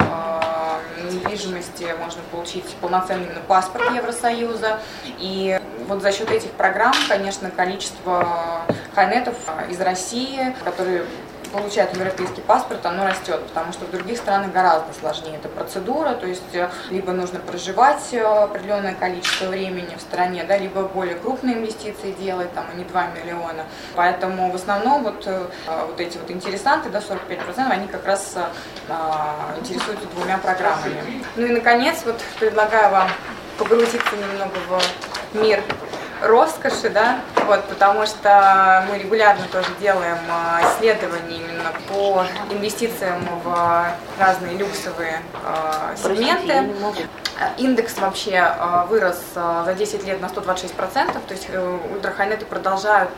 недвижимости 1.03 1.95
можно 1.99 2.21
получить 2.31 2.65
полноценный 2.81 3.27
паспорт 3.47 3.91
Евросоюза. 3.95 4.79
И 5.17 5.59
вот 5.87 6.01
за 6.01 6.11
счет 6.11 6.31
этих 6.31 6.51
программ, 6.51 6.93
конечно, 7.07 7.49
количество 7.49 8.61
хайнетов 8.99 9.35
из 9.69 9.79
России, 9.79 10.53
которые 10.65 11.05
получают 11.53 11.95
европейский 11.95 12.41
паспорт, 12.41 12.85
оно 12.85 13.07
растет, 13.07 13.41
потому 13.47 13.71
что 13.73 13.85
в 13.85 13.91
других 13.91 14.17
странах 14.17 14.51
гораздо 14.51 14.93
сложнее 14.93 15.37
эта 15.37 15.47
процедура, 15.47 16.13
то 16.13 16.27
есть 16.27 16.53
э, 16.53 16.69
либо 16.91 17.11
нужно 17.11 17.39
проживать 17.39 18.03
э, 18.11 18.21
определенное 18.21 18.93
количество 18.93 19.45
времени 19.45 19.95
в 19.97 20.01
стране, 20.01 20.43
да, 20.43 20.57
либо 20.57 20.83
более 20.83 21.15
крупные 21.15 21.55
инвестиции 21.55 22.11
делать, 22.19 22.53
там, 22.53 22.65
а 22.71 22.75
не 22.77 22.83
2 22.83 23.07
миллиона. 23.07 23.65
Поэтому 23.95 24.51
в 24.51 24.55
основном 24.55 25.01
вот, 25.03 25.23
э, 25.25 25.47
вот 25.87 25.99
эти 25.99 26.19
вот 26.19 26.29
интересанты, 26.29 26.89
да, 26.89 26.99
45%, 26.99 27.71
они 27.71 27.87
как 27.87 28.05
раз 28.05 28.35
а, 28.87 29.55
интересуются 29.59 30.05
двумя 30.13 30.37
программами. 30.37 31.23
Ну 31.35 31.47
и, 31.47 31.51
наконец, 31.51 32.03
вот 32.05 32.21
предлагаю 32.39 32.91
вам 32.91 33.09
погрузиться 33.57 34.15
немного 34.15 34.53
в 34.67 35.35
мир 35.41 35.63
роскоши, 36.21 36.89
да, 36.89 37.21
вот, 37.45 37.63
потому 37.65 38.05
что 38.05 38.85
мы 38.89 38.99
регулярно 38.99 39.45
тоже 39.51 39.69
делаем 39.79 40.17
а, 40.29 40.61
исследования 40.63 41.37
именно 41.37 41.71
по 41.87 42.25
инвестициям 42.53 43.19
в 43.43 43.87
разные 44.19 44.57
люксовые 44.57 45.21
э, 45.43 45.95
сегменты. 45.95 46.73
Индекс 47.57 47.97
вообще 47.97 48.31
э, 48.31 48.85
вырос 48.89 49.21
э, 49.35 49.63
за 49.65 49.73
10 49.73 50.05
лет 50.05 50.21
на 50.21 50.25
126%, 50.25 51.13
то 51.27 51.33
есть 51.33 51.47
э, 51.49 51.77
ультрахайнеты 51.93 52.45
продолжают 52.45 53.09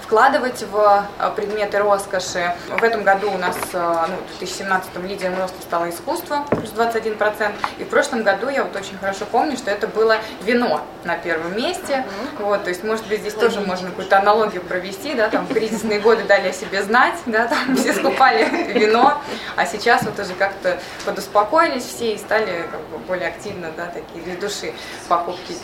вкладывать 0.00 0.62
в 0.70 1.06
предметы 1.36 1.78
роскоши. 1.78 2.54
В 2.68 2.82
этом 2.82 3.02
году 3.02 3.30
у 3.30 3.38
нас, 3.38 3.56
ну, 3.72 4.16
в 4.34 4.38
2017 4.38 4.96
лидером 5.04 5.38
роста 5.38 5.56
стало 5.62 5.88
искусство, 5.88 6.44
плюс 6.50 6.70
21%, 6.70 7.52
и 7.78 7.84
в 7.84 7.88
прошлом 7.88 8.22
году 8.22 8.48
я 8.48 8.64
вот 8.64 8.76
очень 8.76 8.98
хорошо 8.98 9.24
помню, 9.24 9.56
что 9.56 9.70
это 9.70 9.86
было 9.86 10.18
вино 10.42 10.82
на 11.04 11.16
первом 11.16 11.56
месте, 11.56 12.04
вот, 12.38 12.64
то 12.64 12.68
есть, 12.68 12.84
может 12.84 13.06
быть, 13.06 13.20
здесь 13.20 13.34
тоже 13.34 13.60
можно 13.60 13.88
какую-то 13.88 14.18
аналогию 14.18 14.62
провести, 14.62 15.14
да, 15.14 15.30
там, 15.30 15.46
кризисные 15.46 16.00
годы 16.00 16.24
дали 16.24 16.48
о 16.48 16.52
себе 16.52 16.82
знать, 16.82 17.14
да, 17.26 17.46
там, 17.46 17.76
все 17.76 17.94
скупали 17.94 18.44
вино, 18.72 19.20
а 19.56 19.66
сейчас 19.66 20.02
вот 20.02 20.18
уже 20.18 20.34
как-то 20.34 20.78
подуспокоились 21.06 21.84
все 21.84 22.14
и 22.14 22.18
стали 22.18 22.66
как 22.70 22.80
бы 22.88 22.98
более 22.98 23.28
активны 23.28 23.41
активно, 23.42 23.70
да, 23.76 23.86
такие 23.86 24.24
для 24.24 24.36
души 24.36 24.72
покупки 25.08 25.54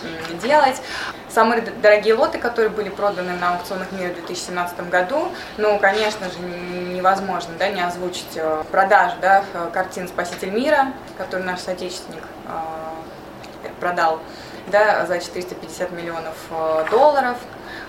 делать. 0.42 0.82
Самые 1.28 1.62
дорогие 1.62 2.14
лоты, 2.14 2.38
которые 2.38 2.70
были 2.70 2.88
проданы 2.88 3.34
на 3.34 3.54
аукционах 3.54 3.92
мира 3.92 4.10
в 4.10 4.14
2017 4.14 4.90
году, 4.90 5.28
ну, 5.58 5.78
конечно 5.78 6.28
же, 6.28 6.38
невозможно, 6.40 7.52
да, 7.58 7.68
не 7.68 7.80
озвучить 7.80 8.36
э, 8.36 8.64
продажу, 8.70 9.16
да, 9.20 9.44
картин 9.72 10.08
«Спаситель 10.08 10.50
мира», 10.50 10.92
который 11.16 11.44
наш 11.44 11.60
соотечественник 11.60 12.22
э, 12.46 13.68
продал, 13.78 14.20
да, 14.66 15.06
за 15.06 15.20
450 15.20 15.92
миллионов 15.92 16.34
э, 16.50 16.86
долларов, 16.90 17.36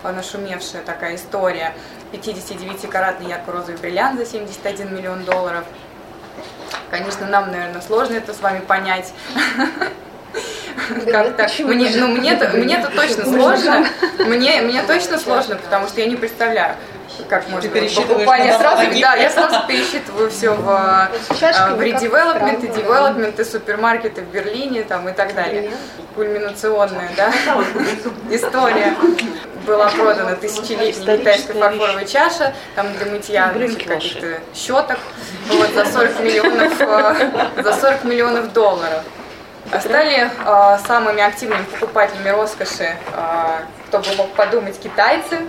нашумевшая 0.04 0.84
такая 0.84 1.16
история. 1.16 1.74
59-каратный 2.12 3.30
ярко-розовый 3.30 3.78
бриллиант 3.78 4.20
за 4.20 4.26
71 4.26 4.96
миллион 4.96 5.26
долларов– 5.26 5.66
Конечно, 6.92 7.28
нам, 7.28 7.52
наверное, 7.52 7.82
сложно 7.82 8.16
это 8.16 8.34
с 8.34 8.40
вами 8.40 8.60
понять. 8.60 9.14
Как 11.12 11.36
так? 11.36 11.60
Мне, 11.60 11.92
ну, 11.96 12.08
мне-то, 12.08 12.50
мне-то 12.50 12.90
точно 12.90 13.26
сложно. 13.26 13.86
Мне, 14.20 14.62
мне 14.62 14.82
точно 14.84 15.18
сложно, 15.20 15.56
потому 15.56 15.88
что 15.88 16.02
я 16.02 16.08
не 16.08 16.16
представляю, 16.16 16.76
как 17.28 17.48
можно 17.50 17.70
покупать. 17.70 18.46
Я 18.46 18.58
сразу, 18.58 18.84
да, 19.00 19.16
я 19.16 19.30
сразу 19.30 19.68
пересчитываю 19.68 20.30
все 20.30 20.54
в, 20.54 20.70
а, 20.70 21.10
в 21.76 21.82
редевелопмент, 21.82 22.64
и 22.64 22.68
девелопмент, 22.68 23.40
и 23.40 23.44
супермаркеты 23.44 24.22
в 24.22 24.32
Берлине 24.32 24.84
там, 24.84 25.08
и 25.10 25.12
так 25.12 25.36
далее. 25.36 25.72
Кульминационная 26.16 27.12
да, 27.16 27.32
история 28.32 28.96
была 29.66 29.90
продана 29.90 30.36
тысячелетняя 30.36 31.18
китайская 31.18 31.54
фарфоровая 31.54 32.06
чаша, 32.06 32.54
там 32.76 32.94
для 32.94 33.06
мытья 33.12 33.50
каких-то 33.50 34.42
щеток, 34.56 34.98
вот, 35.50 35.70
за 35.74 35.86
40 35.86 36.20
миллионов, 36.22 36.82
э, 36.82 37.62
за 37.64 37.74
40 37.74 38.04
миллионов 38.06 38.54
долларов. 38.54 39.04
Стали 39.80 40.30
э, 40.30 40.78
самыми 40.88 41.22
активными 41.22 41.64
покупателями 41.64 42.30
роскоши, 42.30 42.96
э, 43.14 43.60
кто 43.88 44.00
бы 44.00 44.16
мог 44.18 44.30
подумать, 44.34 44.80
китайцы. 44.80 45.40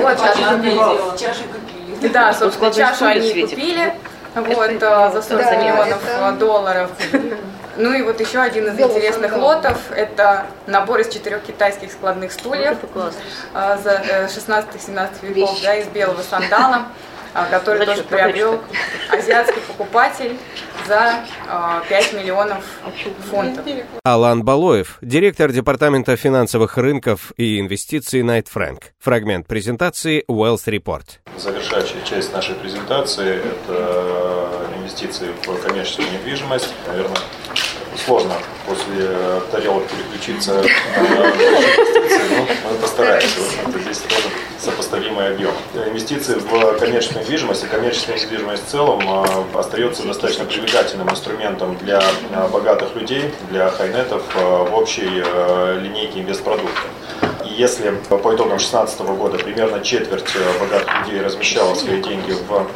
Вот, 0.00 0.18
чаши 0.18 1.44
купили. 1.44 2.08
Да, 2.08 2.32
собственно, 2.32 2.72
чашу 2.72 3.06
они 3.06 3.42
купили 3.42 3.94
вот, 4.34 4.70
э, 4.82 5.10
за 5.12 5.22
40 5.22 5.58
миллионов 5.58 6.02
э, 6.06 6.32
долларов. 6.32 6.90
Ну 7.76 7.92
и 7.92 8.02
вот 8.02 8.20
еще 8.20 8.40
один 8.40 8.68
из 8.68 8.78
интересных 8.78 9.36
лотов– 9.36 9.78
это 9.96 10.46
набор 10.66 11.00
из 11.00 11.08
четырех 11.08 11.42
китайских 11.42 11.92
складных 11.92 12.32
стульев 12.32 12.78
а, 13.52 13.76
за 13.78 14.02
16-17 14.26 15.08
э, 15.22 15.26
веков 15.26 15.60
да, 15.62 15.74
из 15.74 15.86
белого 15.88 16.22
сандала, 16.22 16.86
а, 17.34 17.46
который 17.46 17.84
тоже 17.84 18.04
приобрел 18.04 18.60
азиатский 19.10 19.60
покупатель 19.62 20.36
за 20.86 21.24
5 21.88 22.14
а, 22.14 22.16
миллионов 22.16 22.64
фунтов. 23.28 23.66
Алан 24.04 24.44
Балоев, 24.44 24.98
директор 25.02 25.50
Департамента 25.50 26.16
финансовых 26.16 26.78
рынков 26.78 27.32
и 27.36 27.58
инвестиций 27.58 28.22
Найт 28.22 28.46
Фрэнк. 28.48 28.92
Фрагмент 29.00 29.48
презентации 29.48 30.24
Wealth 30.30 30.66
Report. 30.66 31.04
Завершающая 31.36 32.02
часть 32.04 32.32
нашей 32.32 32.54
презентации– 32.54 33.36
это 33.44 34.68
инвестиции 34.78 35.30
в 35.44 35.66
коммерческую 35.66 36.06
недвижимость. 36.12 36.72
Наверное, 36.86 37.18
сложно 37.96 38.34
после 38.66 39.40
тарелок 39.50 39.84
переключиться 39.88 40.54
на 40.54 40.60
инвестиции, 40.60 42.36
но 42.36 42.70
мы 42.70 42.78
постараемся. 42.78 43.40
В 43.40 43.66
общем-то, 43.66 43.78
здесь 43.80 43.98
тоже 43.98 44.28
сопоставимый 44.64 45.28
объем. 45.28 45.52
Инвестиции 45.74 46.34
в 46.34 46.78
коммерческую 46.78 47.22
недвижимость 47.22 47.64
и 47.64 47.66
коммерческая 47.66 48.18
недвижимость 48.18 48.66
в 48.66 48.70
целом 48.70 49.00
а, 49.08 49.44
остается 49.58 50.04
достаточно 50.04 50.44
привлекательным 50.44 51.08
инструментом 51.10 51.76
для 51.78 52.02
богатых 52.52 52.94
людей, 52.94 53.32
для 53.50 53.70
хайнетов 53.70 54.22
в 54.34 54.74
общей 54.74 55.08
линейке 55.80 56.20
инвестпродуктов. 56.20 56.86
И 57.44 57.54
если 57.54 57.90
по 58.08 58.16
итогам 58.16 58.58
2016 58.58 59.00
года 59.00 59.38
примерно 59.38 59.80
четверть 59.80 60.32
богатых 60.60 61.06
людей 61.06 61.20
размещала 61.20 61.74
свои 61.74 62.02
деньги 62.02 62.32
в 62.32 62.66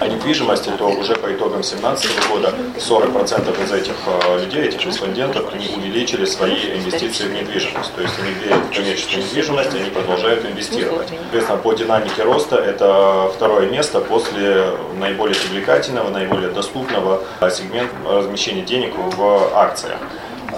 недвижимости, 0.00 0.70
то 0.78 0.88
уже 0.88 1.14
по 1.14 1.32
итогам 1.32 1.62
2017 1.62 2.28
года 2.28 2.54
40% 2.76 3.64
из 3.64 3.72
этих 3.72 3.94
людей, 4.40 4.64
этих 4.68 4.84
респондентов, 4.84 5.52
они 5.52 5.68
увеличили 5.76 6.24
свои 6.24 6.72
инвестиции 6.76 7.24
в 7.24 7.32
недвижимость. 7.32 7.94
То 7.94 8.02
есть 8.02 8.14
они 8.20 8.30
верят 8.44 8.64
в 8.70 8.76
коммерческую 8.76 9.22
недвижимость, 9.24 9.74
они 9.74 9.90
продолжают 9.90 10.44
инвестировать. 10.44 11.08
Соответственно, 11.08 11.58
по 11.58 11.72
динамике 11.74 12.22
роста 12.22 12.56
это 12.56 13.30
второе 13.34 13.68
место 13.70 14.00
после 14.00 14.70
наиболее 14.98 15.36
привлекательного, 15.36 16.10
наиболее 16.10 16.50
доступного 16.50 17.22
сегмента 17.50 17.94
размещения 18.06 18.62
денег 18.62 18.94
в 18.96 19.50
акциях. 19.54 19.98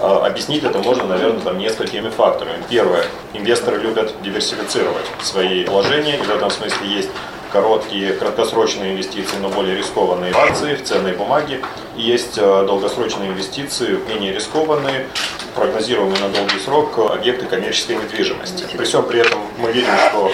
А, 0.00 0.26
объяснить 0.26 0.62
это 0.64 0.78
можно, 0.78 1.04
наверное, 1.04 1.40
там 1.40 1.58
несколькими 1.58 2.08
факторами. 2.08 2.62
Первое. 2.68 3.04
Инвесторы 3.34 3.78
любят 3.78 4.14
диверсифицировать 4.22 5.06
свои 5.22 5.64
вложения, 5.64 6.16
и 6.16 6.22
в 6.22 6.30
этом 6.30 6.50
смысле 6.50 6.88
есть 6.88 7.10
короткие, 7.52 8.12
краткосрочные 8.12 8.92
инвестиции, 8.92 9.36
но 9.40 9.48
более 9.48 9.76
рискованные 9.76 10.32
в 10.32 10.38
акции, 10.38 10.74
в 10.74 10.84
ценные 10.84 11.14
бумаги. 11.14 11.60
И 11.96 12.02
есть 12.02 12.38
э, 12.38 12.64
долгосрочные 12.66 13.30
инвестиции, 13.30 13.98
менее 14.08 14.32
рискованные, 14.32 15.06
прогнозируемые 15.54 16.20
на 16.20 16.28
долгий 16.28 16.58
срок 16.58 16.98
объекты 17.10 17.46
коммерческой 17.46 17.96
недвижимости. 17.96 18.64
При 18.76 18.84
всем 18.84 19.04
при 19.06 19.20
этом 19.20 19.40
мы 19.58 19.72
видим, 19.72 19.90
что 20.10 20.30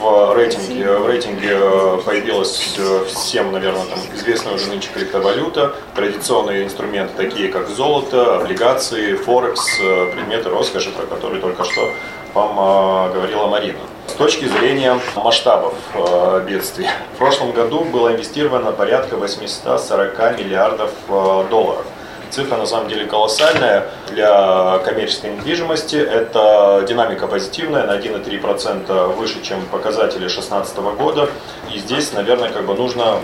в 0.00 0.34
рейтинге, 0.34 0.92
в 0.98 1.06
рейтинге 1.06 1.50
э, 1.52 1.98
появилась 2.04 2.74
э, 2.78 3.04
всем, 3.08 3.52
наверное, 3.52 3.86
там, 3.86 3.98
известная 4.14 4.54
уже 4.54 4.66
нынче 4.68 4.90
криптовалюта, 4.92 5.74
традиционные 5.94 6.64
инструменты, 6.64 7.14
такие 7.16 7.48
как 7.48 7.68
золото, 7.68 8.36
облигации, 8.36 9.14
форекс, 9.14 9.78
предметы 10.12 10.48
роскоши, 10.50 10.90
про 10.90 11.06
которые 11.06 11.40
только 11.40 11.64
что 11.64 11.90
вам 12.34 13.12
говорила 13.12 13.46
Марина. 13.46 13.78
Точки 14.18 14.46
зрения 14.46 14.98
масштабов 15.14 15.74
э, 15.92 16.44
бедствия, 16.48 16.90
в 17.14 17.18
прошлом 17.18 17.52
году 17.52 17.84
было 17.84 18.12
инвестировано 18.14 18.72
порядка 18.72 19.16
840 19.16 20.38
миллиардов 20.38 20.90
э, 21.08 21.44
долларов. 21.50 21.84
Цифра 22.30 22.56
на 22.56 22.64
самом 22.64 22.88
деле 22.88 23.04
колоссальная 23.04 23.90
для 24.10 24.78
коммерческой 24.84 25.32
недвижимости. 25.32 25.96
Это 25.96 26.84
динамика 26.88 27.26
позитивная, 27.26 27.86
на 27.86 27.96
1,3% 27.96 29.14
выше, 29.16 29.42
чем 29.42 29.60
показатели 29.66 30.20
2016 30.20 30.76
года. 30.78 31.28
И 31.72 31.78
здесь, 31.78 32.12
наверное, 32.12 32.50
как 32.50 32.64
бы 32.64 32.74
нужно 32.74 33.18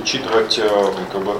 учитывать 0.00 0.58
э, 0.58 0.68
как 1.12 1.22
бы, 1.22 1.32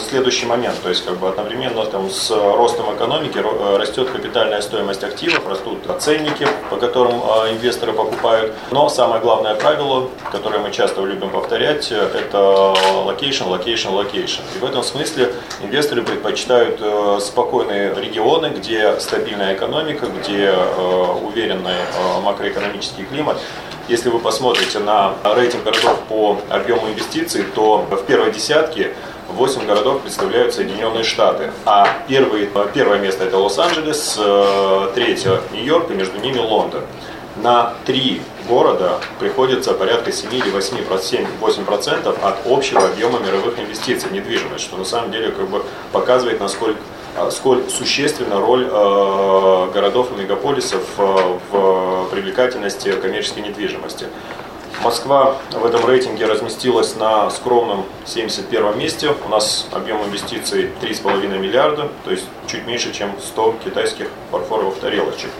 следующий 0.00 0.46
момент. 0.46 0.76
То 0.82 0.88
есть 0.88 1.04
как 1.04 1.18
бы 1.18 1.28
одновременно 1.28 1.84
там, 1.84 2.10
с 2.10 2.30
ростом 2.30 2.94
экономики 2.96 3.38
э, 3.38 3.76
растет 3.76 4.10
капитальная 4.10 4.60
стоимость 4.62 5.04
активов, 5.04 5.46
растут 5.46 5.78
ценники, 6.00 6.46
по 6.70 6.76
которым 6.76 7.14
э, 7.14 7.52
инвесторы 7.52 7.92
покупают. 7.92 8.52
Но 8.70 8.88
самое 8.88 9.20
главное 9.20 9.54
правило, 9.54 10.08
которое 10.30 10.58
мы 10.58 10.70
часто 10.70 11.02
любим 11.02 11.30
повторять, 11.30 11.92
это 11.92 12.74
location, 13.06 13.48
location, 13.48 13.92
location. 13.92 14.40
И 14.56 14.58
в 14.58 14.64
этом 14.64 14.82
смысле 14.82 15.32
инвесторы 15.62 16.02
предпочитают 16.02 16.80
спокойные 17.22 17.94
регионы, 17.94 18.21
где 18.50 18.98
стабильная 19.00 19.54
экономика, 19.54 20.06
где 20.06 20.46
э, 20.46 21.06
уверенный 21.22 21.72
э, 21.72 22.20
макроэкономический 22.22 23.04
климат. 23.04 23.38
Если 23.88 24.10
вы 24.10 24.20
посмотрите 24.20 24.78
на 24.78 25.14
рейтинг 25.24 25.64
городов 25.64 25.98
по 26.08 26.38
объему 26.48 26.88
инвестиций, 26.88 27.44
то 27.54 27.78
в 27.78 28.04
первой 28.04 28.30
десятке 28.30 28.94
8 29.28 29.66
городов 29.66 30.02
представляют 30.02 30.54
Соединенные 30.54 31.02
Штаты, 31.04 31.50
а 31.64 31.88
первый, 32.06 32.48
первое 32.74 32.98
место 32.98 33.24
это 33.24 33.38
Лос-Анджелес, 33.38 34.20
третье 34.94 35.40
Нью-Йорк 35.52 35.90
и 35.90 35.94
между 35.94 36.18
ними 36.18 36.38
Лондон. 36.38 36.82
На 37.36 37.74
три 37.86 38.20
города 38.46 39.00
приходится 39.18 39.72
порядка 39.72 40.12
7 40.12 40.32
или 40.32 40.50
8, 40.50 40.76
8% 41.40 42.22
от 42.22 42.46
общего 42.46 42.84
объема 42.84 43.18
мировых 43.20 43.58
инвестиций 43.58 44.10
в 44.10 44.12
недвижимость, 44.12 44.64
что 44.64 44.76
на 44.76 44.84
самом 44.84 45.10
деле 45.10 45.30
как 45.30 45.48
бы 45.48 45.64
показывает, 45.92 46.40
насколько 46.40 46.78
сколь 47.30 47.68
существенна 47.68 48.40
роль 48.40 48.68
э, 48.70 49.70
городов 49.72 50.10
и 50.12 50.20
мегаполисов 50.20 50.82
э, 50.98 51.38
в 51.50 52.08
привлекательности 52.10 52.92
коммерческой 52.92 53.40
недвижимости. 53.40 54.06
Москва 54.82 55.36
в 55.52 55.64
этом 55.64 55.86
рейтинге 55.86 56.26
разместилась 56.26 56.96
на 56.96 57.30
скромном 57.30 57.84
71 58.04 58.76
месте. 58.76 59.14
У 59.24 59.28
нас 59.28 59.68
объем 59.70 60.02
инвестиций 60.04 60.70
3,5 60.80 61.38
миллиарда, 61.38 61.88
то 62.04 62.10
есть 62.10 62.24
чуть 62.48 62.66
меньше, 62.66 62.92
чем 62.92 63.12
100 63.20 63.56
китайских 63.64 64.08
фарфоровых 64.32 64.78
тарелочек. 64.78 65.30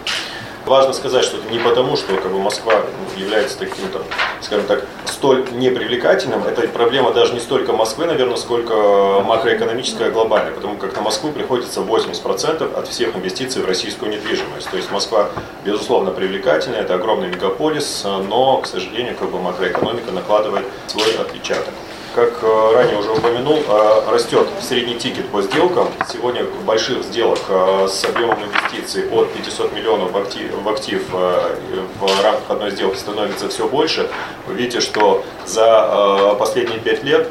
Важно 0.66 0.92
сказать, 0.92 1.24
что 1.24 1.38
это 1.38 1.50
не 1.50 1.58
потому, 1.58 1.96
что 1.96 2.14
как 2.16 2.30
бы, 2.30 2.38
Москва 2.38 2.74
является 3.16 3.58
таким-то, 3.58 4.02
скажем 4.40 4.66
так, 4.66 4.84
столь 5.06 5.44
непривлекательным. 5.52 6.44
Это 6.44 6.68
проблема 6.68 7.12
даже 7.12 7.34
не 7.34 7.40
столько 7.40 7.72
Москвы, 7.72 8.06
наверное, 8.06 8.36
сколько 8.36 9.22
макроэкономическая 9.24 10.10
глобальная, 10.10 10.52
потому 10.52 10.76
как 10.76 10.94
на 10.94 11.02
Москву 11.02 11.32
приходится 11.32 11.80
80% 11.80 12.78
от 12.78 12.88
всех 12.88 13.16
инвестиций 13.16 13.62
в 13.62 13.66
российскую 13.66 14.12
недвижимость. 14.12 14.70
То 14.70 14.76
есть 14.76 14.90
Москва, 14.92 15.30
безусловно, 15.64 16.12
привлекательная, 16.12 16.80
это 16.80 16.94
огромный 16.94 17.28
мегаполис, 17.28 18.04
но, 18.04 18.58
к 18.58 18.66
сожалению, 18.66 19.16
как 19.16 19.30
бы 19.30 19.40
макроэкономика 19.40 20.12
накладывает 20.12 20.64
свой 20.86 21.12
отпечаток. 21.16 21.74
Как 22.14 22.42
э, 22.42 22.72
ранее 22.74 22.98
уже 22.98 23.10
упомянул, 23.10 23.56
э, 23.66 24.10
растет 24.10 24.46
средний 24.60 24.96
тикет 24.96 25.28
по 25.28 25.40
сделкам. 25.40 25.88
Сегодня 26.06 26.44
больших 26.66 27.04
сделок 27.04 27.38
э, 27.48 27.88
с 27.88 28.04
объемом 28.04 28.38
инвестиций 28.44 29.08
от 29.10 29.32
500 29.32 29.72
миллионов 29.72 30.12
в 30.12 30.18
актив, 30.18 30.52
в, 30.52 30.68
актив 30.68 31.02
в 31.10 32.22
рамках 32.22 32.50
одной 32.50 32.70
сделки 32.72 32.98
становится 32.98 33.48
все 33.48 33.66
больше. 33.66 34.10
Вы 34.46 34.54
видите, 34.54 34.82
что 34.82 35.24
за 35.46 36.36
последние 36.38 36.80
5 36.80 37.04
лет 37.04 37.28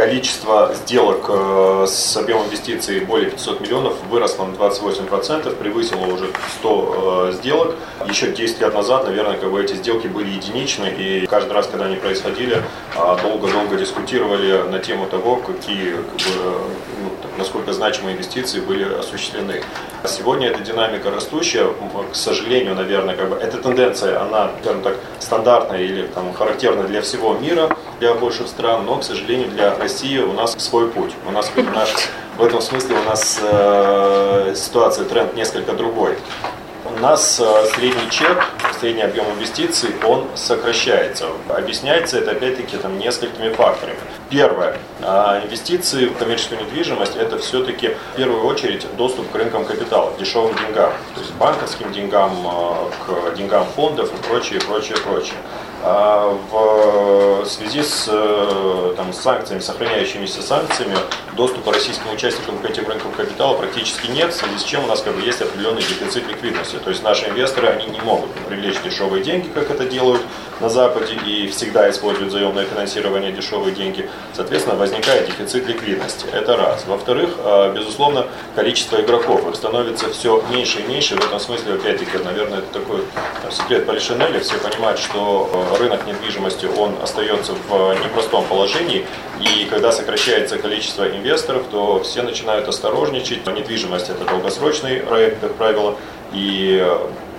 количество 0.00 0.74
сделок 0.74 1.26
э, 1.28 1.84
с 1.86 2.16
объемом 2.16 2.46
инвестиций 2.46 3.00
более 3.00 3.30
500 3.30 3.60
миллионов 3.60 4.02
выросло 4.08 4.46
на 4.46 4.54
28%, 4.54 5.54
превысило 5.56 6.06
уже 6.06 6.30
100 6.60 7.28
э, 7.28 7.32
сделок. 7.34 7.76
Еще 8.08 8.32
10 8.32 8.60
лет 8.62 8.72
назад, 8.72 9.04
наверное, 9.04 9.36
как 9.36 9.50
бы 9.50 9.62
эти 9.62 9.74
сделки 9.74 10.06
были 10.06 10.30
единичны, 10.30 10.86
и 10.86 11.26
каждый 11.26 11.52
раз, 11.52 11.66
когда 11.66 11.84
они 11.84 11.96
происходили, 11.96 12.62
а, 12.96 13.16
долго-долго 13.16 13.76
дискутировали 13.76 14.62
на 14.70 14.78
тему 14.78 15.06
того, 15.06 15.36
какие, 15.36 15.96
как 15.96 16.02
бы, 16.02 16.60
ну, 17.02 17.10
насколько 17.36 17.74
значимые 17.74 18.16
инвестиции 18.16 18.60
были 18.60 18.84
осуществлены. 18.84 19.62
Сегодня 20.06 20.48
эта 20.48 20.60
динамика 20.60 21.10
растущая, 21.10 21.66
к 22.10 22.16
сожалению, 22.16 22.74
наверное, 22.74 23.16
как 23.16 23.28
бы 23.28 23.36
эта 23.36 23.58
тенденция, 23.58 24.22
она, 24.22 24.50
скажем 24.62 24.82
так, 24.82 24.96
стандартная 25.18 25.82
или 25.82 26.06
там, 26.06 26.32
характерна 26.32 26.84
для 26.84 27.02
всего 27.02 27.34
мира, 27.34 27.76
для 27.98 28.14
больших 28.14 28.48
стран, 28.48 28.86
но, 28.86 28.96
к 28.96 29.04
сожалению, 29.04 29.50
для 29.50 29.76
России 29.76 30.18
у 30.18 30.32
нас 30.32 30.52
свой 30.58 30.88
путь. 30.88 31.12
У 31.28 31.30
нас 31.32 31.52
наш, 31.74 31.90
в 32.38 32.42
этом 32.42 32.62
смысле 32.62 32.96
у 32.96 33.02
нас 33.04 33.40
э, 33.42 34.54
ситуация, 34.56 35.04
тренд 35.04 35.34
несколько 35.34 35.74
другой. 35.74 36.16
У 36.96 37.00
нас 37.00 37.40
э, 37.40 37.66
средний 37.74 38.10
чек, 38.10 38.44
средний 38.80 39.02
объем 39.02 39.24
инвестиций, 39.36 39.90
он 40.04 40.26
сокращается. 40.34 41.28
Объясняется 41.48 42.18
это 42.18 42.32
опять-таки 42.32 42.76
там, 42.76 42.98
несколькими 42.98 43.50
факторами. 43.52 43.98
Первое. 44.28 44.76
А, 45.00 45.40
инвестиции 45.44 46.06
в 46.06 46.16
коммерческую 46.16 46.60
недвижимость– 46.62 47.16
это 47.16 47.38
все-таки 47.38 47.96
в 48.12 48.16
первую 48.16 48.44
очередь 48.44 48.86
доступ 48.96 49.30
к 49.30 49.34
рынкам 49.34 49.64
капитала, 49.64 50.10
к 50.10 50.18
дешевым 50.18 50.54
деньгам, 50.56 50.92
то 51.14 51.20
есть 51.20 51.32
банковским 51.34 51.92
деньгам, 51.92 52.32
а, 52.46 52.90
к 53.06 53.36
деньгам 53.36 53.66
фондов 53.76 54.12
и 54.12 54.28
прочее, 54.28 54.60
прочее, 54.60 54.96
прочее. 54.98 55.38
А 55.82 56.36
в 56.50 57.46
связи 57.46 57.82
с 57.82 58.06
э, 58.06 58.94
там, 58.96 59.14
санкциями, 59.14 59.60
сохраняющимися 59.60 60.42
санкциями, 60.42 60.96
доступа 61.36 61.72
российским 61.72 62.12
участникам 62.12 62.58
к 62.58 62.64
этим 62.66 62.86
рынкам 62.86 63.12
капитала 63.12 63.56
практически 63.56 64.10
нет, 64.10 64.32
в 64.34 64.36
связи 64.36 64.58
с 64.58 64.62
чем 64.62 64.84
у 64.84 64.86
нас 64.86 65.00
как 65.00 65.14
бы 65.14 65.22
есть 65.22 65.40
определенный 65.40 65.80
дефицит 65.80 66.28
ликвидности. 66.28 66.76
То 66.76 66.90
есть 66.90 67.02
наши 67.02 67.28
инвесторы, 67.28 67.68
они 67.68 67.86
не 67.86 68.00
могут 68.00 68.30
привлечь 68.46 68.80
дешевые 68.82 69.24
деньги, 69.24 69.48
как 69.48 69.70
это 69.70 69.86
делают 69.86 70.20
на 70.60 70.68
Западе, 70.68 71.14
и 71.26 71.48
всегда 71.48 71.88
используют 71.90 72.32
заемное 72.32 72.64
финансирование, 72.64 73.32
дешевые 73.32 73.74
деньги. 73.74 74.08
Соответственно, 74.34 74.76
возникает 74.76 75.26
дефицит 75.26 75.66
ликвидности. 75.66 76.26
Это 76.32 76.56
раз. 76.56 76.84
Во-вторых, 76.86 77.30
э, 77.38 77.72
безусловно, 77.74 78.26
количество 78.54 79.00
игроков 79.00 79.48
их 79.48 79.56
становится 79.56 80.10
все 80.10 80.42
меньше 80.50 80.80
и 80.80 80.82
меньше. 80.84 81.16
В 81.16 81.24
этом 81.24 81.40
смысле, 81.40 81.74
опять-таки, 81.74 82.18
наверное, 82.24 82.58
это 82.58 82.80
такой 82.80 83.00
секрет 83.50 83.86
Полишинеля. 83.86 84.40
Все 84.40 84.58
понимают, 84.58 85.00
что 85.00 85.50
э, 85.52 85.78
рынок 85.78 86.06
недвижимости, 86.06 86.66
он 86.66 86.94
остается 87.02 87.52
в 87.52 87.94
непростом 88.04 88.44
положении, 88.44 89.06
и 89.40 89.64
когда 89.64 89.92
сокращается 89.92 90.58
количество 90.58 91.08
инвесторов, 91.08 91.64
то 91.70 92.02
все 92.02 92.22
начинают 92.22 92.68
осторожничать. 92.68 93.46
Недвижимость– 93.46 94.08
это 94.10 94.24
долгосрочный 94.24 95.00
проект, 95.00 95.40
как 95.40 95.54
правило, 95.54 95.96
и 96.32 96.86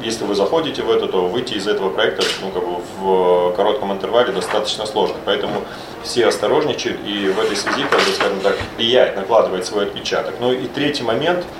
если 0.01 0.25
вы 0.25 0.35
заходите 0.35 0.81
в 0.81 0.89
это, 0.89 1.07
то 1.07 1.27
выйти 1.27 1.53
из 1.53 1.67
этого 1.67 1.89
проекта 1.89 2.23
ну, 2.41 2.49
как 2.49 2.63
бы 2.63 2.81
в 2.99 3.55
коротком 3.55 3.91
интервале 3.91 4.31
достаточно 4.31 4.85
сложно. 4.85 5.17
Поэтому 5.25 5.61
все 6.03 6.27
осторожничают 6.27 6.99
и 7.05 7.29
в 7.29 7.39
этой 7.39 7.55
связи, 7.55 7.83
как 7.83 7.99
бы, 7.99 8.11
скажем 8.15 8.39
так, 8.41 8.57
влияет, 8.77 9.15
накладывает 9.15 9.65
свой 9.65 9.85
отпечаток. 9.85 10.35
Ну 10.39 10.51
и 10.51 10.67
третий 10.67 11.03
момент– 11.03 11.45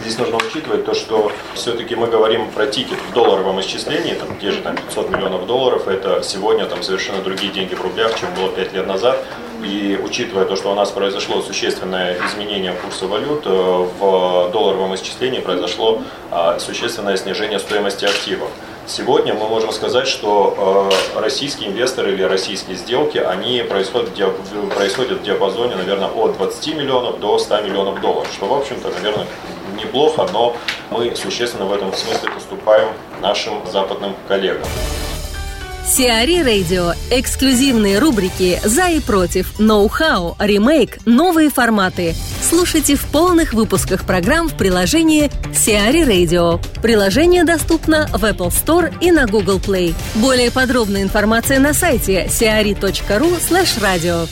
Здесь 0.00 0.16
нужно 0.16 0.36
учитывать 0.36 0.84
то, 0.84 0.94
что 0.94 1.32
все-таки 1.54 1.96
мы 1.96 2.06
говорим 2.06 2.50
про 2.52 2.66
тикет 2.66 2.98
в 3.10 3.12
долларовом 3.12 3.60
исчислении, 3.60 4.14
там, 4.14 4.38
те 4.38 4.52
же 4.52 4.60
там, 4.60 4.76
500 4.76 5.10
миллионов 5.10 5.46
долларов, 5.46 5.88
это 5.88 6.22
сегодня 6.22 6.66
там, 6.66 6.84
совершенно 6.84 7.20
другие 7.20 7.52
деньги 7.52 7.74
в 7.74 7.82
рублях, 7.82 8.18
чем 8.18 8.32
было 8.34 8.48
5 8.48 8.72
лет 8.74 8.86
назад. 8.86 9.18
И 9.64 9.98
учитывая 10.00 10.44
то, 10.44 10.54
что 10.54 10.70
у 10.70 10.74
нас 10.74 10.92
произошло 10.92 11.42
существенное 11.42 12.16
изменение 12.28 12.74
курса 12.74 13.08
валют, 13.08 13.42
э, 13.44 13.50
в 13.50 14.50
долларовом 14.52 14.94
исчислении 14.94 15.40
произошло 15.40 16.00
а, 16.30 16.60
существенное 16.60 17.16
снижение 17.16 17.58
стоимости 17.58 18.04
активов. 18.04 18.50
Сегодня 18.86 19.34
мы 19.34 19.48
можем 19.48 19.72
сказать, 19.72 20.06
что 20.06 20.90
э, 21.14 21.20
российские 21.20 21.70
инвесторы 21.70 22.12
или 22.12 22.22
российские 22.22 22.76
сделки, 22.76 23.18
они 23.18 23.62
происходят, 23.68 24.10
происходят 24.74 25.18
в 25.18 25.22
диапазоне, 25.24 25.74
наверное, 25.74 26.08
от 26.08 26.36
20 26.36 26.74
миллионов 26.76 27.18
до 27.18 27.36
100 27.36 27.62
миллионов 27.62 28.00
долларов, 28.00 28.28
что, 28.32 28.46
в 28.46 28.54
общем-то, 28.54 28.90
наверное, 28.90 29.26
неплохо, 29.78 30.26
но 30.32 30.56
мы 30.90 31.14
существенно 31.16 31.64
в 31.64 31.72
этом 31.72 31.92
смысле 31.92 32.30
поступаем 32.30 32.88
нашим 33.20 33.54
западным 33.70 34.14
коллегам. 34.26 34.66
Сиари 35.88 36.42
Радио. 36.42 36.92
Эксклюзивные 37.10 37.98
рубрики 37.98 38.60
«За 38.62 38.88
и 38.88 39.00
против», 39.00 39.58
«Ноу-хау», 39.58 40.36
«Ремейк», 40.38 40.98
«Новые 41.06 41.48
форматы». 41.48 42.14
Слушайте 42.42 42.94
в 42.94 43.06
полных 43.06 43.54
выпусках 43.54 44.04
программ 44.04 44.48
в 44.48 44.54
приложении 44.54 45.30
Сиари 45.54 46.02
Radio. 46.02 46.60
Приложение 46.82 47.44
доступно 47.44 48.06
в 48.08 48.22
Apple 48.22 48.50
Store 48.50 48.92
и 49.00 49.10
на 49.10 49.26
Google 49.26 49.58
Play. 49.58 49.94
Более 50.16 50.50
подробная 50.50 51.02
информация 51.02 51.58
на 51.58 51.72
сайте 51.72 52.26
siari.ru 52.26 53.40
slash 53.40 53.80
radio. 53.80 54.28